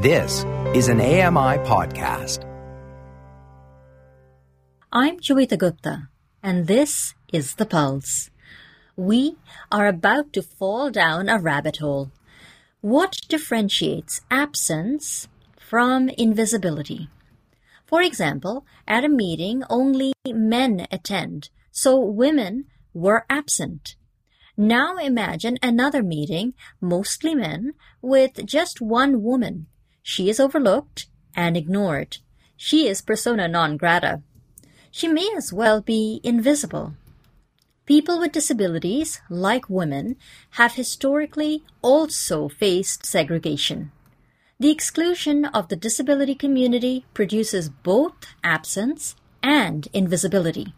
This 0.00 0.44
is 0.76 0.86
an 0.88 1.00
AMI 1.00 1.58
podcast. 1.66 2.44
I'm 4.92 5.18
Joeita 5.18 5.58
Gupta, 5.58 6.06
and 6.40 6.68
this 6.68 7.14
is 7.32 7.56
The 7.56 7.66
Pulse. 7.66 8.30
We 8.94 9.34
are 9.72 9.88
about 9.88 10.32
to 10.34 10.42
fall 10.42 10.92
down 10.92 11.28
a 11.28 11.40
rabbit 11.40 11.78
hole. 11.78 12.12
What 12.80 13.16
differentiates 13.28 14.20
absence 14.30 15.26
from 15.58 16.10
invisibility? 16.10 17.08
For 17.84 18.00
example, 18.00 18.64
at 18.86 19.02
a 19.02 19.08
meeting, 19.08 19.64
only 19.68 20.12
men 20.24 20.86
attend, 20.92 21.50
so 21.72 21.98
women 21.98 22.66
were 22.94 23.26
absent. 23.28 23.96
Now 24.56 24.96
imagine 24.98 25.58
another 25.60 26.04
meeting, 26.04 26.54
mostly 26.80 27.34
men, 27.34 27.72
with 28.00 28.46
just 28.46 28.80
one 28.80 29.24
woman. 29.24 29.66
She 30.10 30.30
is 30.30 30.40
overlooked 30.40 31.04
and 31.36 31.54
ignored. 31.54 32.16
She 32.56 32.88
is 32.88 33.02
persona 33.02 33.46
non 33.46 33.76
grata. 33.76 34.22
She 34.90 35.06
may 35.06 35.28
as 35.36 35.52
well 35.52 35.82
be 35.82 36.22
invisible. 36.24 36.94
People 37.84 38.18
with 38.18 38.32
disabilities, 38.32 39.20
like 39.28 39.68
women, 39.68 40.16
have 40.52 40.76
historically 40.76 41.62
also 41.82 42.48
faced 42.48 43.04
segregation. 43.04 43.92
The 44.58 44.70
exclusion 44.70 45.44
of 45.44 45.68
the 45.68 45.76
disability 45.76 46.34
community 46.34 47.04
produces 47.12 47.68
both 47.68 48.14
absence 48.42 49.14
and 49.42 49.88
invisibility. 49.92 50.72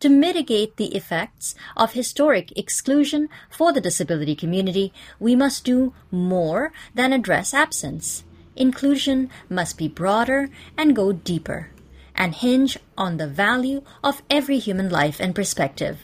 To 0.00 0.08
mitigate 0.08 0.78
the 0.78 0.96
effects 0.96 1.54
of 1.76 1.92
historic 1.92 2.50
exclusion 2.58 3.28
for 3.48 3.72
the 3.72 3.80
disability 3.80 4.34
community, 4.34 4.92
we 5.20 5.36
must 5.36 5.64
do 5.64 5.94
more 6.10 6.72
than 6.92 7.12
address 7.12 7.54
absence. 7.54 8.24
Inclusion 8.56 9.30
must 9.48 9.78
be 9.78 9.88
broader 9.88 10.50
and 10.76 10.94
go 10.94 11.12
deeper, 11.12 11.70
and 12.14 12.34
hinge 12.34 12.78
on 12.96 13.16
the 13.16 13.26
value 13.26 13.82
of 14.04 14.22
every 14.28 14.58
human 14.58 14.88
life 14.88 15.18
and 15.20 15.34
perspective. 15.34 16.00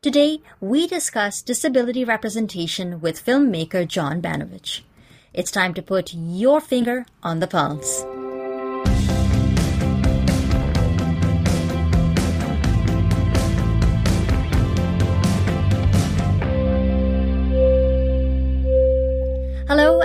Today, 0.00 0.40
we 0.60 0.86
discuss 0.86 1.42
disability 1.42 2.04
representation 2.04 3.00
with 3.00 3.24
filmmaker 3.24 3.86
John 3.86 4.20
Banovich. 4.20 4.80
It's 5.32 5.50
time 5.50 5.74
to 5.74 5.82
put 5.82 6.14
your 6.14 6.60
finger 6.60 7.06
on 7.22 7.40
the 7.40 7.46
pulse. 7.46 8.04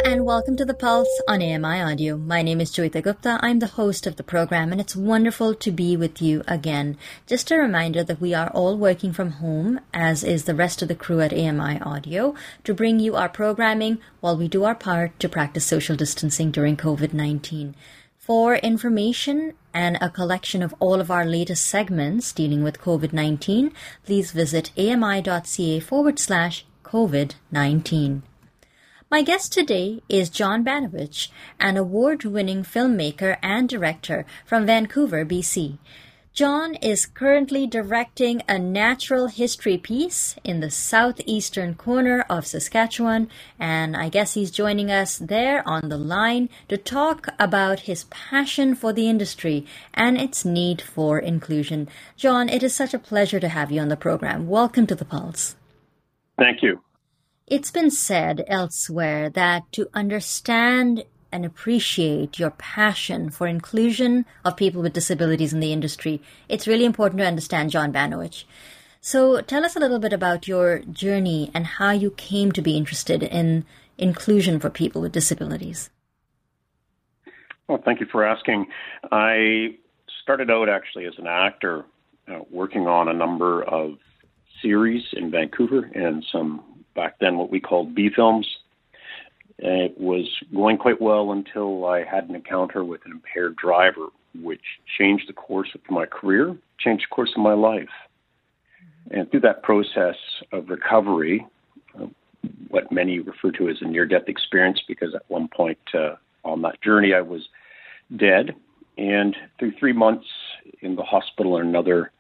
And 0.09 0.25
welcome 0.25 0.57
to 0.57 0.65
The 0.65 0.73
Pulse 0.73 1.21
on 1.27 1.39
AMI 1.39 1.83
Audio. 1.83 2.17
My 2.17 2.41
name 2.41 2.59
is 2.59 2.71
Joeita 2.71 3.03
Gupta. 3.03 3.38
I'm 3.43 3.59
the 3.59 3.67
host 3.67 4.07
of 4.07 4.15
the 4.15 4.23
program 4.23 4.71
and 4.71 4.81
it's 4.81 4.95
wonderful 4.95 5.53
to 5.53 5.71
be 5.71 5.95
with 5.95 6.19
you 6.19 6.41
again. 6.47 6.97
Just 7.27 7.52
a 7.52 7.57
reminder 7.57 8.03
that 8.03 8.19
we 8.19 8.33
are 8.33 8.49
all 8.49 8.75
working 8.75 9.13
from 9.13 9.33
home, 9.33 9.80
as 9.93 10.23
is 10.23 10.45
the 10.45 10.55
rest 10.55 10.81
of 10.81 10.87
the 10.87 10.95
crew 10.95 11.21
at 11.21 11.31
AMI 11.31 11.80
Audio, 11.81 12.33
to 12.63 12.73
bring 12.73 12.99
you 12.99 13.15
our 13.15 13.30
programming 13.30 13.99
while 14.19 14.35
we 14.35 14.47
do 14.47 14.63
our 14.63 14.73
part 14.73 15.19
to 15.19 15.30
practice 15.30 15.67
social 15.67 15.95
distancing 15.95 16.49
during 16.49 16.75
COVID-19. 16.75 17.75
For 18.17 18.55
information 18.55 19.53
and 19.75 19.95
a 20.02 20.09
collection 20.09 20.63
of 20.63 20.73
all 20.80 20.99
of 21.02 21.11
our 21.11 21.23
latest 21.23 21.67
segments 21.67 22.33
dealing 22.33 22.63
with 22.63 22.81
COVID 22.81 23.13
19, 23.13 23.71
please 24.03 24.31
visit 24.31 24.71
ami.ca 24.75 25.80
forward 25.81 26.17
slash 26.17 26.65
COVID 26.83 27.35
19. 27.52 28.23
My 29.11 29.23
guest 29.23 29.52
today 29.52 30.03
is 30.07 30.29
John 30.29 30.63
Banovich, 30.63 31.29
an 31.59 31.77
award 31.77 32.25
winning 32.25 32.61
filmmaker 32.61 33.38
and 33.41 33.67
director 33.67 34.23
from 34.45 34.67
Vancouver, 34.67 35.25
BC. 35.25 35.79
John 36.31 36.75
is 36.75 37.07
currently 37.07 37.65
directing 37.65 38.43
a 38.47 38.59
natural 38.59 39.25
history 39.25 39.80
piece 39.80 40.36
in 40.43 40.59
the 40.59 40.70
southeastern 40.70 41.73
corner 41.73 42.23
of 42.30 42.45
Saskatchewan, 42.45 43.30
and 43.58 43.97
I 43.97 44.09
guess 44.09 44.36
he's 44.36 44.52
joining 44.52 44.92
us 44.92 45.17
there 45.17 45.67
on 45.67 45.89
the 45.89 45.97
line 45.97 46.47
to 46.67 46.77
talk 46.77 47.30
about 47.39 47.80
his 47.81 48.03
passion 48.11 48.76
for 48.76 48.93
the 48.93 49.09
industry 49.09 49.65
and 49.91 50.21
its 50.21 50.45
need 50.45 50.83
for 50.83 51.17
inclusion. 51.17 51.89
John, 52.15 52.47
it 52.47 52.61
is 52.61 52.76
such 52.76 52.93
a 52.93 52.99
pleasure 52.99 53.39
to 53.39 53.49
have 53.49 53.71
you 53.71 53.81
on 53.81 53.89
the 53.89 53.97
program. 53.97 54.47
Welcome 54.47 54.86
to 54.86 54.93
the 54.93 55.03
Pulse. 55.03 55.55
Thank 56.37 56.61
you. 56.61 56.80
It's 57.49 57.71
been 57.71 57.89
said 57.89 58.45
elsewhere 58.48 59.27
that 59.32 59.71
to 59.71 59.89
understand 59.92 61.04
and 61.32 61.43
appreciate 61.43 62.37
your 62.37 62.52
passion 62.52 63.32
for 63.32 63.48
inclusion 63.48 64.27
of 64.45 64.55
people 64.55 64.83
with 64.83 64.93
disabilities 64.93 65.52
in 65.52 65.59
the 65.59 65.73
industry, 65.73 66.21
it's 66.48 66.67
really 66.67 66.86
important 66.86 67.20
to 67.21 67.26
understand 67.26 67.71
John 67.71 67.92
Banovich. 67.92 68.43
So 69.02 69.42
tell 69.42 69.65
us 69.65 69.76
a 69.76 69.80
little 69.80 69.98
bit 69.98 70.14
about 70.14 70.48
your 70.48 70.80
journey 70.92 71.49
and 71.55 71.65
how 71.65 71.89
you 71.89 72.11
came 72.11 72.52
to 72.52 72.61
be 72.61 72.77
interested 72.77 73.23
in 73.23 73.65
inclusion 73.98 74.59
for 74.59 74.70
people 74.70 75.02
with 75.02 75.11
disabilities. 75.11 75.89
Well, 77.67 77.82
thank 77.83 77.99
you 77.99 78.08
for 78.11 78.23
asking. 78.23 78.67
I 79.11 79.77
started 80.21 80.52
out 80.52 80.70
actually 80.70 81.05
as 81.05 81.17
an 81.17 81.26
actor, 81.26 81.86
uh, 82.27 82.42
working 82.52 82.86
on 82.86 83.08
a 83.08 83.14
number 83.14 83.64
of 83.64 83.98
series 84.61 85.04
in 85.14 85.32
Vancouver 85.32 85.89
and 85.95 86.23
some 86.32 86.64
back 86.95 87.20
then 87.20 87.38
what 87.38 87.50
we 87.50 87.60
called 87.60 87.95
B 87.95 88.10
films. 88.14 88.48
It 89.58 90.00
was 90.00 90.26
going 90.54 90.77
quite 90.77 91.02
well 91.02 91.32
until 91.32 91.86
I 91.86 92.04
had 92.04 92.30
an 92.30 92.36
encounter 92.36 92.83
with 92.83 93.02
an 93.05 93.11
impaired 93.11 93.58
driver, 93.58 94.08
which 94.42 94.61
changed 94.98 95.27
the 95.27 95.33
course 95.33 95.70
of 95.76 95.82
my 95.89 96.05
career, 96.05 96.55
changed 96.80 97.05
the 97.10 97.14
course 97.14 97.32
of 97.36 97.44
my 97.44 97.54
life. 97.54 97.89
And 99.11 99.30
through 99.30 99.42
that 99.42 99.64
process 99.64 100.16
of 100.54 100.70
recovery, 100.70 101.45
uh, 102.00 102.05
what 102.70 102.92
many 102.92 103.20
refer 103.20 103.52
to 103.52 103.67
as 103.67 103.77
a 103.82 103.86
near 103.86 104.06
death 104.06 104.27
experience, 104.27 104.82
because 104.88 105.14
at 105.14 105.23
one 105.27 105.50
point 105.50 105.80
uh, 105.94 106.16
on 106.45 106.61
that 106.61 106.82
journey 106.82 107.14
I 107.14 107.21
was 107.21 107.50
dead. 108.16 108.56
And 108.98 109.36
through 109.58 109.73
three 109.80 109.94
months 109.94 110.27
in 110.82 110.95
the 110.95 111.04
hospital 111.04 111.58
and 111.58 111.67
another 111.67 112.11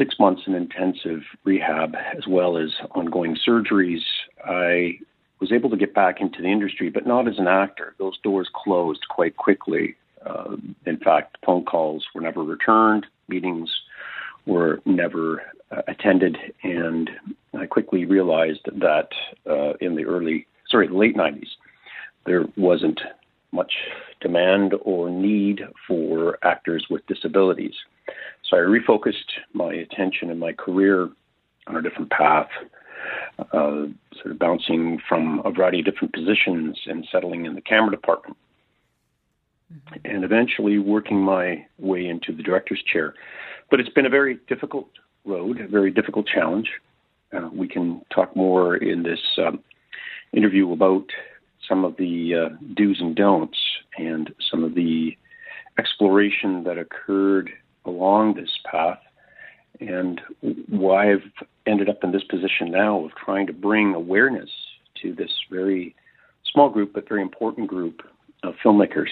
six 0.00 0.18
months 0.18 0.42
in 0.46 0.54
intensive 0.54 1.20
rehab 1.44 1.94
as 2.16 2.26
well 2.26 2.56
as 2.56 2.70
ongoing 2.92 3.36
surgeries, 3.46 4.00
I 4.42 4.98
was 5.40 5.52
able 5.52 5.68
to 5.68 5.76
get 5.76 5.92
back 5.94 6.22
into 6.22 6.40
the 6.40 6.48
industry, 6.48 6.88
but 6.88 7.06
not 7.06 7.28
as 7.28 7.38
an 7.38 7.46
actor. 7.46 7.94
Those 7.98 8.18
doors 8.22 8.48
closed 8.54 9.04
quite 9.10 9.36
quickly. 9.36 9.96
Uh, 10.24 10.56
in 10.86 10.96
fact, 10.96 11.36
phone 11.44 11.66
calls 11.66 12.06
were 12.14 12.22
never 12.22 12.42
returned, 12.42 13.06
meetings 13.28 13.70
were 14.46 14.80
never 14.86 15.42
uh, 15.70 15.82
attended, 15.86 16.38
and 16.62 17.10
I 17.58 17.66
quickly 17.66 18.06
realized 18.06 18.66
that 18.72 19.08
uh, 19.48 19.74
in 19.82 19.96
the 19.96 20.06
early, 20.06 20.46
sorry, 20.70 20.88
the 20.88 20.96
late 20.96 21.16
90s, 21.16 21.48
there 22.24 22.46
wasn't 22.56 23.00
much 23.52 23.72
demand 24.20 24.74
or 24.82 25.10
need 25.10 25.60
for 25.86 26.38
actors 26.42 26.86
with 26.88 27.06
disabilities. 27.06 27.74
So 28.50 28.56
I 28.56 28.60
refocused 28.60 29.14
my 29.52 29.72
attention 29.72 30.30
and 30.30 30.40
my 30.40 30.52
career 30.52 31.08
on 31.68 31.76
a 31.76 31.82
different 31.82 32.10
path, 32.10 32.48
uh, 33.38 33.86
sort 34.20 34.32
of 34.32 34.38
bouncing 34.38 35.00
from 35.08 35.40
a 35.44 35.52
variety 35.52 35.78
of 35.80 35.84
different 35.84 36.12
positions 36.12 36.78
and 36.86 37.06
settling 37.12 37.46
in 37.46 37.54
the 37.54 37.60
camera 37.60 37.92
department. 37.92 38.36
Mm-hmm. 39.72 39.98
And 40.04 40.24
eventually 40.24 40.78
working 40.78 41.20
my 41.20 41.64
way 41.78 42.06
into 42.06 42.34
the 42.34 42.42
director's 42.42 42.82
chair. 42.92 43.14
But 43.70 43.78
it's 43.78 43.88
been 43.90 44.06
a 44.06 44.10
very 44.10 44.40
difficult 44.48 44.88
road, 45.24 45.60
a 45.60 45.68
very 45.68 45.92
difficult 45.92 46.26
challenge. 46.26 46.68
Uh, 47.32 47.48
we 47.52 47.68
can 47.68 48.02
talk 48.12 48.34
more 48.34 48.76
in 48.76 49.04
this 49.04 49.20
um, 49.38 49.60
interview 50.32 50.72
about 50.72 51.06
some 51.68 51.84
of 51.84 51.96
the 51.98 52.34
uh, 52.34 52.56
do's 52.74 52.98
and 53.00 53.14
don'ts 53.14 53.58
and 53.96 54.34
some 54.50 54.64
of 54.64 54.74
the 54.74 55.16
exploration 55.78 56.64
that 56.64 56.76
occurred 56.76 57.50
along 57.84 58.34
this 58.34 58.50
path 58.70 58.98
and 59.80 60.20
why 60.68 61.12
I've 61.12 61.30
ended 61.66 61.88
up 61.88 62.04
in 62.04 62.12
this 62.12 62.24
position 62.24 62.70
now 62.70 63.04
of 63.04 63.12
trying 63.14 63.46
to 63.46 63.52
bring 63.52 63.94
awareness 63.94 64.50
to 65.02 65.14
this 65.14 65.30
very 65.50 65.94
small 66.52 66.68
group 66.68 66.92
but 66.92 67.08
very 67.08 67.22
important 67.22 67.68
group 67.68 68.02
of 68.42 68.54
filmmakers. 68.64 69.08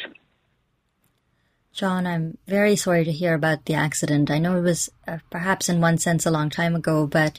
John, 1.72 2.06
I'm 2.06 2.38
very 2.46 2.76
sorry 2.76 3.04
to 3.04 3.12
hear 3.12 3.34
about 3.34 3.66
the 3.66 3.74
accident. 3.74 4.30
I 4.30 4.38
know 4.38 4.56
it 4.56 4.62
was 4.62 4.90
uh, 5.06 5.18
perhaps 5.30 5.68
in 5.68 5.80
one 5.80 5.98
sense 5.98 6.26
a 6.26 6.30
long 6.30 6.50
time 6.50 6.74
ago, 6.74 7.06
but 7.06 7.38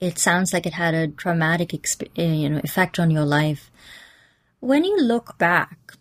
it 0.00 0.18
sounds 0.18 0.52
like 0.52 0.66
it 0.66 0.72
had 0.72 0.94
a 0.94 1.08
traumatic 1.08 1.68
exp- 1.68 2.18
uh, 2.18 2.22
you 2.22 2.48
know, 2.48 2.60
effect 2.64 2.98
on 2.98 3.10
your 3.10 3.24
life. 3.24 3.70
When 4.58 4.84
you 4.84 5.00
look 5.00 5.38
back 5.38 5.94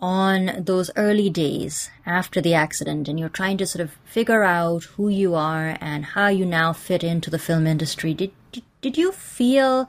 on 0.00 0.52
those 0.58 0.90
early 0.96 1.30
days 1.30 1.90
after 2.04 2.40
the 2.40 2.54
accident 2.54 3.08
and 3.08 3.18
you're 3.18 3.28
trying 3.28 3.56
to 3.56 3.66
sort 3.66 3.82
of 3.82 3.96
figure 4.04 4.42
out 4.42 4.84
who 4.96 5.08
you 5.08 5.34
are 5.34 5.76
and 5.80 6.04
how 6.04 6.28
you 6.28 6.44
now 6.44 6.72
fit 6.72 7.02
into 7.02 7.30
the 7.30 7.38
film 7.38 7.66
industry, 7.66 8.12
did, 8.12 8.30
did, 8.52 8.64
did 8.82 8.98
you 8.98 9.10
feel 9.12 9.88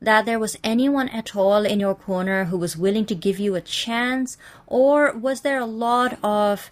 that 0.00 0.24
there 0.24 0.38
was 0.38 0.56
anyone 0.64 1.08
at 1.08 1.36
all 1.36 1.66
in 1.66 1.80
your 1.80 1.94
corner 1.94 2.44
who 2.44 2.56
was 2.56 2.76
willing 2.76 3.04
to 3.04 3.14
give 3.14 3.38
you 3.38 3.54
a 3.54 3.60
chance? 3.60 4.38
Or 4.66 5.12
was 5.16 5.40
there 5.40 5.58
a 5.58 5.66
lot 5.66 6.18
of 6.22 6.70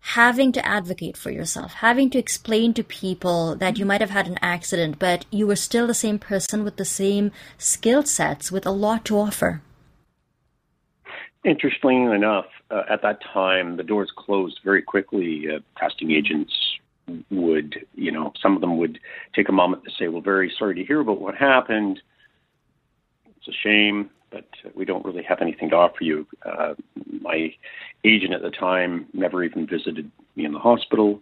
having 0.00 0.52
to 0.52 0.66
advocate 0.66 1.16
for 1.16 1.30
yourself, 1.30 1.74
having 1.74 2.10
to 2.10 2.18
explain 2.18 2.74
to 2.74 2.82
people 2.82 3.54
that 3.56 3.78
you 3.78 3.84
might 3.84 4.00
have 4.00 4.10
had 4.10 4.26
an 4.26 4.38
accident, 4.42 4.98
but 4.98 5.24
you 5.30 5.46
were 5.46 5.56
still 5.56 5.86
the 5.86 5.94
same 5.94 6.18
person 6.18 6.64
with 6.64 6.76
the 6.76 6.84
same 6.84 7.30
skill 7.58 8.02
sets 8.04 8.50
with 8.50 8.66
a 8.66 8.70
lot 8.70 9.04
to 9.04 9.18
offer? 9.18 9.60
Interestingly 11.44 12.14
enough, 12.14 12.46
uh, 12.70 12.82
at 12.88 13.02
that 13.02 13.20
time, 13.20 13.76
the 13.76 13.82
doors 13.82 14.12
closed 14.16 14.60
very 14.62 14.80
quickly. 14.80 15.46
Uh, 15.52 15.58
casting 15.78 16.12
agents 16.12 16.52
would, 17.30 17.84
you 17.96 18.12
know, 18.12 18.32
some 18.40 18.54
of 18.54 18.60
them 18.60 18.76
would 18.78 19.00
take 19.34 19.48
a 19.48 19.52
moment 19.52 19.82
to 19.84 19.90
say, 19.90 20.06
"Well, 20.06 20.20
very 20.20 20.50
sorry 20.56 20.76
to 20.76 20.84
hear 20.84 21.00
about 21.00 21.20
what 21.20 21.34
happened. 21.34 22.00
It's 23.36 23.48
a 23.48 23.52
shame, 23.52 24.08
but 24.30 24.46
we 24.74 24.84
don't 24.84 25.04
really 25.04 25.24
have 25.24 25.42
anything 25.42 25.70
to 25.70 25.76
offer 25.76 26.04
you." 26.04 26.28
Uh, 26.44 26.74
my 27.20 27.52
agent 28.04 28.34
at 28.34 28.42
the 28.42 28.50
time 28.50 29.06
never 29.12 29.42
even 29.42 29.66
visited 29.66 30.08
me 30.36 30.44
in 30.44 30.52
the 30.52 30.60
hospital. 30.60 31.20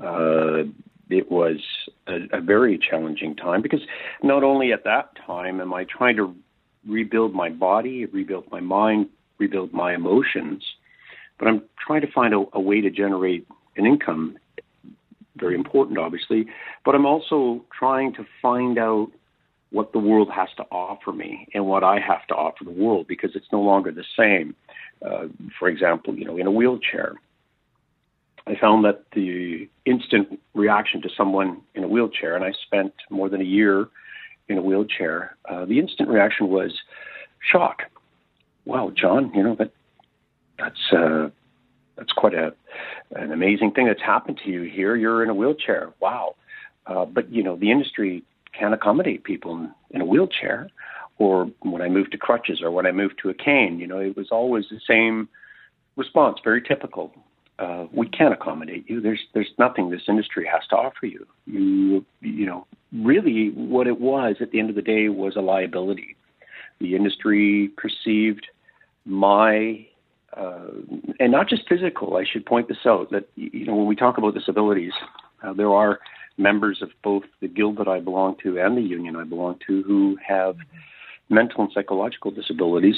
Uh, 0.00 0.64
it 1.10 1.30
was 1.30 1.58
a, 2.06 2.20
a 2.32 2.40
very 2.40 2.78
challenging 2.78 3.36
time 3.36 3.60
because 3.60 3.82
not 4.22 4.42
only 4.42 4.72
at 4.72 4.84
that 4.84 5.14
time 5.26 5.60
am 5.60 5.74
I 5.74 5.84
trying 5.84 6.16
to 6.16 6.34
rebuild 6.86 7.34
my 7.34 7.50
body, 7.50 8.06
rebuild 8.06 8.50
my 8.50 8.60
mind, 8.60 9.08
rebuild 9.38 9.72
my 9.72 9.94
emotions, 9.94 10.64
but 11.38 11.48
I'm 11.48 11.62
trying 11.84 12.02
to 12.02 12.10
find 12.12 12.34
a, 12.34 12.44
a 12.52 12.60
way 12.60 12.80
to 12.80 12.90
generate 12.90 13.46
an 13.76 13.86
income 13.86 14.38
very 15.36 15.54
important, 15.54 15.98
obviously, 15.98 16.46
but 16.84 16.94
I'm 16.94 17.06
also 17.06 17.64
trying 17.78 18.14
to 18.14 18.26
find 18.40 18.78
out 18.78 19.10
what 19.70 19.92
the 19.92 19.98
world 19.98 20.30
has 20.34 20.48
to 20.56 20.62
offer 20.70 21.12
me 21.12 21.48
and 21.52 21.66
what 21.66 21.84
I 21.84 21.98
have 21.98 22.26
to 22.28 22.34
offer 22.34 22.64
the 22.64 22.70
world 22.70 23.06
because 23.06 23.32
it's 23.34 23.52
no 23.52 23.60
longer 23.60 23.92
the 23.92 24.04
same. 24.16 24.54
Uh, 25.04 25.26
for 25.58 25.68
example, 25.68 26.14
you 26.14 26.24
know, 26.24 26.36
in 26.38 26.46
a 26.46 26.50
wheelchair, 26.50 27.16
I 28.46 28.56
found 28.58 28.84
that 28.84 29.04
the 29.12 29.68
instant 29.84 30.40
reaction 30.54 31.02
to 31.02 31.08
someone 31.16 31.60
in 31.74 31.82
a 31.82 31.88
wheelchair, 31.88 32.36
and 32.36 32.44
I 32.44 32.52
spent 32.64 32.94
more 33.10 33.28
than 33.28 33.40
a 33.40 33.44
year 33.44 33.88
in 34.48 34.56
a 34.56 34.62
wheelchair, 34.62 35.36
uh, 35.50 35.64
the 35.64 35.80
instant 35.80 36.08
reaction 36.08 36.48
was 36.48 36.72
shock. 37.40 37.82
Wow, 38.66 38.92
John, 38.94 39.32
you 39.34 39.42
know 39.42 39.54
that 39.54 39.70
that's 40.58 40.92
uh, 40.92 41.30
that's 41.96 42.12
quite 42.12 42.34
a 42.34 42.52
an 43.14 43.32
amazing 43.32 43.70
thing 43.72 43.86
that's 43.86 44.02
happened 44.02 44.40
to 44.44 44.50
you 44.50 44.62
here. 44.62 44.96
You're 44.96 45.22
in 45.22 45.30
a 45.30 45.34
wheelchair. 45.34 45.92
Wow. 46.00 46.34
Uh, 46.86 47.04
but 47.04 47.32
you 47.32 47.42
know 47.42 47.56
the 47.56 47.70
industry 47.70 48.22
can't 48.52 48.74
accommodate 48.74 49.24
people 49.24 49.56
in, 49.56 49.72
in 49.90 50.00
a 50.00 50.04
wheelchair. 50.04 50.68
Or 51.18 51.46
when 51.62 51.80
I 51.80 51.88
moved 51.88 52.12
to 52.12 52.18
crutches, 52.18 52.60
or 52.60 52.70
when 52.70 52.84
I 52.84 52.92
moved 52.92 53.20
to 53.22 53.30
a 53.30 53.34
cane, 53.34 53.78
you 53.78 53.86
know, 53.86 53.98
it 53.98 54.16
was 54.16 54.28
always 54.30 54.66
the 54.68 54.80
same 54.86 55.30
response, 55.96 56.40
very 56.44 56.60
typical. 56.60 57.14
Uh, 57.58 57.86
we 57.90 58.06
can't 58.06 58.34
accommodate 58.34 58.84
you. 58.88 59.00
There's 59.00 59.20
there's 59.32 59.50
nothing 59.58 59.88
this 59.88 60.02
industry 60.08 60.46
has 60.52 60.66
to 60.68 60.76
offer 60.76 61.06
you. 61.06 61.26
You 61.46 62.04
you 62.20 62.44
know 62.44 62.66
really 62.92 63.50
what 63.50 63.86
it 63.86 64.00
was 64.00 64.36
at 64.40 64.50
the 64.50 64.58
end 64.58 64.68
of 64.68 64.76
the 64.76 64.82
day 64.82 65.08
was 65.08 65.36
a 65.36 65.40
liability. 65.40 66.16
The 66.80 66.94
industry 66.94 67.70
perceived 67.78 68.46
my 69.06 69.86
uh, 70.36 70.66
and 71.18 71.32
not 71.32 71.48
just 71.48 71.66
physical. 71.68 72.16
I 72.16 72.24
should 72.30 72.44
point 72.44 72.68
this 72.68 72.84
out 72.84 73.10
that 73.12 73.28
you 73.36 73.64
know 73.64 73.74
when 73.74 73.86
we 73.86 73.96
talk 73.96 74.18
about 74.18 74.34
disabilities, 74.34 74.92
uh, 75.42 75.52
there 75.54 75.72
are 75.72 76.00
members 76.36 76.82
of 76.82 76.90
both 77.02 77.22
the 77.40 77.48
guild 77.48 77.78
that 77.78 77.88
I 77.88 78.00
belong 78.00 78.36
to 78.42 78.58
and 78.58 78.76
the 78.76 78.82
union 78.82 79.16
I 79.16 79.24
belong 79.24 79.58
to 79.66 79.82
who 79.84 80.18
have 80.26 80.56
mental 81.30 81.62
and 81.62 81.72
psychological 81.72 82.30
disabilities. 82.30 82.96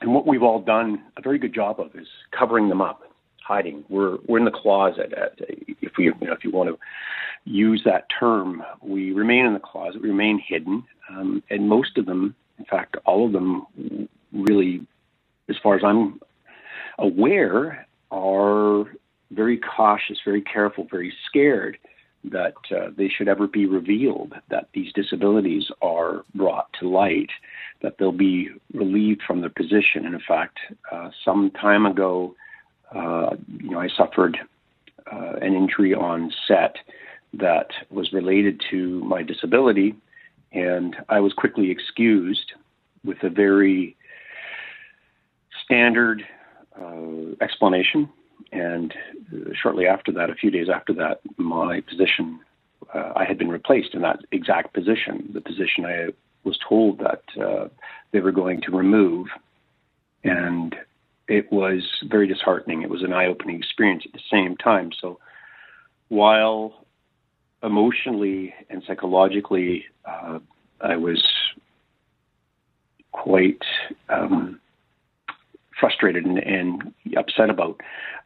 And 0.00 0.14
what 0.14 0.26
we've 0.26 0.42
all 0.42 0.60
done 0.60 1.02
a 1.16 1.22
very 1.22 1.38
good 1.38 1.54
job 1.54 1.80
of 1.80 1.96
is 1.96 2.06
covering 2.30 2.68
them 2.68 2.80
up, 2.80 3.02
hiding. 3.42 3.84
We're 3.88 4.18
we're 4.28 4.38
in 4.38 4.44
the 4.44 4.52
closet. 4.52 5.12
At, 5.12 5.32
if 5.48 5.92
we 5.98 6.04
you 6.04 6.14
know 6.20 6.32
if 6.32 6.44
you 6.44 6.52
want 6.52 6.68
to 6.68 6.78
use 7.44 7.82
that 7.84 8.06
term, 8.20 8.62
we 8.82 9.12
remain 9.12 9.46
in 9.46 9.54
the 9.54 9.60
closet. 9.60 10.02
We 10.02 10.10
remain 10.10 10.40
hidden, 10.46 10.84
um, 11.10 11.42
and 11.50 11.68
most 11.68 11.98
of 11.98 12.06
them, 12.06 12.36
in 12.58 12.64
fact, 12.64 12.96
all 13.04 13.26
of 13.26 13.32
them, 13.32 13.66
really 14.32 14.86
as 15.48 15.56
far 15.62 15.76
as 15.76 15.82
I'm 15.84 16.20
aware, 16.98 17.86
are 18.10 18.84
very 19.30 19.58
cautious, 19.58 20.18
very 20.24 20.42
careful, 20.42 20.86
very 20.90 21.12
scared 21.26 21.78
that 22.24 22.54
uh, 22.74 22.88
they 22.96 23.08
should 23.08 23.28
ever 23.28 23.46
be 23.46 23.66
revealed, 23.66 24.34
that 24.50 24.68
these 24.74 24.92
disabilities 24.92 25.70
are 25.82 26.24
brought 26.34 26.68
to 26.80 26.88
light, 26.88 27.30
that 27.82 27.96
they'll 27.98 28.12
be 28.12 28.50
relieved 28.74 29.22
from 29.26 29.40
their 29.40 29.50
position. 29.50 30.04
And 30.04 30.14
in 30.14 30.20
fact, 30.26 30.58
uh, 30.90 31.10
some 31.24 31.50
time 31.52 31.86
ago, 31.86 32.34
uh, 32.94 33.36
you 33.58 33.70
know, 33.70 33.80
I 33.80 33.88
suffered 33.88 34.38
uh, 35.10 35.34
an 35.40 35.54
injury 35.54 35.94
on 35.94 36.32
set 36.46 36.76
that 37.34 37.68
was 37.90 38.12
related 38.12 38.60
to 38.70 39.00
my 39.04 39.22
disability, 39.22 39.94
and 40.52 40.96
I 41.08 41.20
was 41.20 41.32
quickly 41.32 41.70
excused 41.70 42.52
with 43.04 43.22
a 43.22 43.30
very 43.30 43.96
standard 45.64 46.26
uh, 46.80 47.34
explanation. 47.40 48.08
And 48.52 48.94
shortly 49.60 49.86
after 49.86 50.12
that, 50.12 50.30
a 50.30 50.34
few 50.34 50.50
days 50.50 50.68
after 50.72 50.94
that, 50.94 51.20
my 51.36 51.80
position, 51.82 52.40
uh, 52.94 53.12
I 53.14 53.24
had 53.24 53.36
been 53.36 53.50
replaced 53.50 53.94
in 53.94 54.02
that 54.02 54.20
exact 54.32 54.72
position, 54.72 55.28
the 55.32 55.40
position 55.40 55.84
I 55.84 56.08
was 56.44 56.58
told 56.66 57.00
that 57.00 57.22
uh, 57.40 57.68
they 58.12 58.20
were 58.20 58.32
going 58.32 58.62
to 58.62 58.70
remove. 58.70 59.26
And 60.24 60.74
it 61.28 61.52
was 61.52 61.82
very 62.08 62.26
disheartening. 62.26 62.82
It 62.82 62.90
was 62.90 63.02
an 63.02 63.12
eye 63.12 63.26
opening 63.26 63.56
experience 63.56 64.04
at 64.06 64.12
the 64.12 64.20
same 64.30 64.56
time. 64.56 64.90
So 64.98 65.18
while 66.08 66.86
emotionally 67.62 68.54
and 68.70 68.82
psychologically, 68.86 69.84
uh, 70.04 70.38
I 70.80 70.96
was 70.96 71.22
quite 73.12 73.62
um, 74.08 74.60
frustrated 75.78 76.24
and, 76.24 76.38
and 76.38 76.94
upset 77.16 77.50
about. 77.50 77.80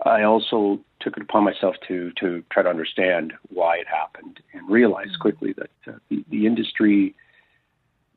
I 0.05 0.23
also 0.23 0.81
took 1.00 1.17
it 1.17 1.23
upon 1.23 1.44
myself 1.44 1.76
to 1.88 2.12
to 2.20 2.43
try 2.50 2.62
to 2.62 2.69
understand 2.69 3.32
why 3.49 3.76
it 3.76 3.87
happened 3.87 4.40
and 4.52 4.69
realized 4.69 5.12
mm-hmm. 5.12 5.23
quickly 5.23 5.55
that 5.56 5.93
uh, 5.93 5.99
the, 6.11 6.25
the 6.31 6.46
industry 6.46 7.14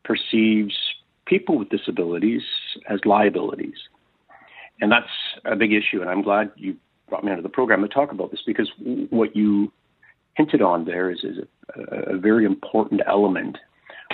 perceives 0.03 0.75
people 1.25 1.57
with 1.57 1.69
disabilities 1.69 2.44
as 2.89 3.00
liabilities, 3.06 3.77
and 4.81 4.91
that's 4.91 5.09
a 5.45 5.56
big 5.56 5.74
issue. 5.74 6.01
And 6.01 6.10
I'm 6.10 6.22
glad 6.22 6.51
you 6.55 6.75
brought 7.07 7.24
me 7.24 7.31
onto 7.31 7.43
the 7.43 7.50
program 7.50 7.81
to 7.81 7.88
talk 7.88 8.12
about 8.12 8.31
this 8.31 8.41
because 8.45 8.69
what 9.10 9.36
you 9.36 9.72
hinted 10.36 10.62
on 10.62 10.86
there 10.86 11.10
is, 11.10 11.20
is 11.24 11.38
a, 11.75 12.15
a 12.15 12.18
very 12.18 12.46
important 12.46 13.01
element 13.08 13.58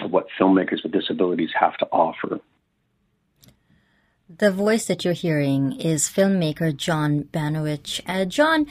of 0.03 0.11
what 0.11 0.27
filmmakers 0.39 0.83
with 0.83 0.91
disabilities 0.91 1.49
have 1.59 1.77
to 1.77 1.85
offer. 1.87 2.39
The 4.37 4.51
voice 4.51 4.85
that 4.85 5.03
you're 5.03 5.13
hearing 5.13 5.79
is 5.79 6.09
filmmaker 6.09 6.75
John 6.75 7.25
Banovich. 7.25 7.99
Uh, 8.07 8.23
John, 8.23 8.65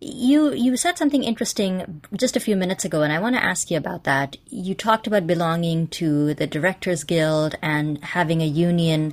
you 0.00 0.52
you 0.52 0.76
said 0.76 0.96
something 0.96 1.22
interesting 1.22 2.02
just 2.16 2.36
a 2.36 2.40
few 2.40 2.56
minutes 2.56 2.84
ago, 2.84 3.02
and 3.02 3.12
I 3.12 3.18
want 3.18 3.36
to 3.36 3.44
ask 3.44 3.70
you 3.70 3.76
about 3.76 4.04
that. 4.04 4.36
You 4.48 4.74
talked 4.74 5.06
about 5.06 5.26
belonging 5.26 5.88
to 5.88 6.32
the 6.34 6.46
Directors 6.46 7.04
Guild 7.04 7.56
and 7.60 8.02
having 8.02 8.40
a 8.40 8.46
union. 8.46 9.12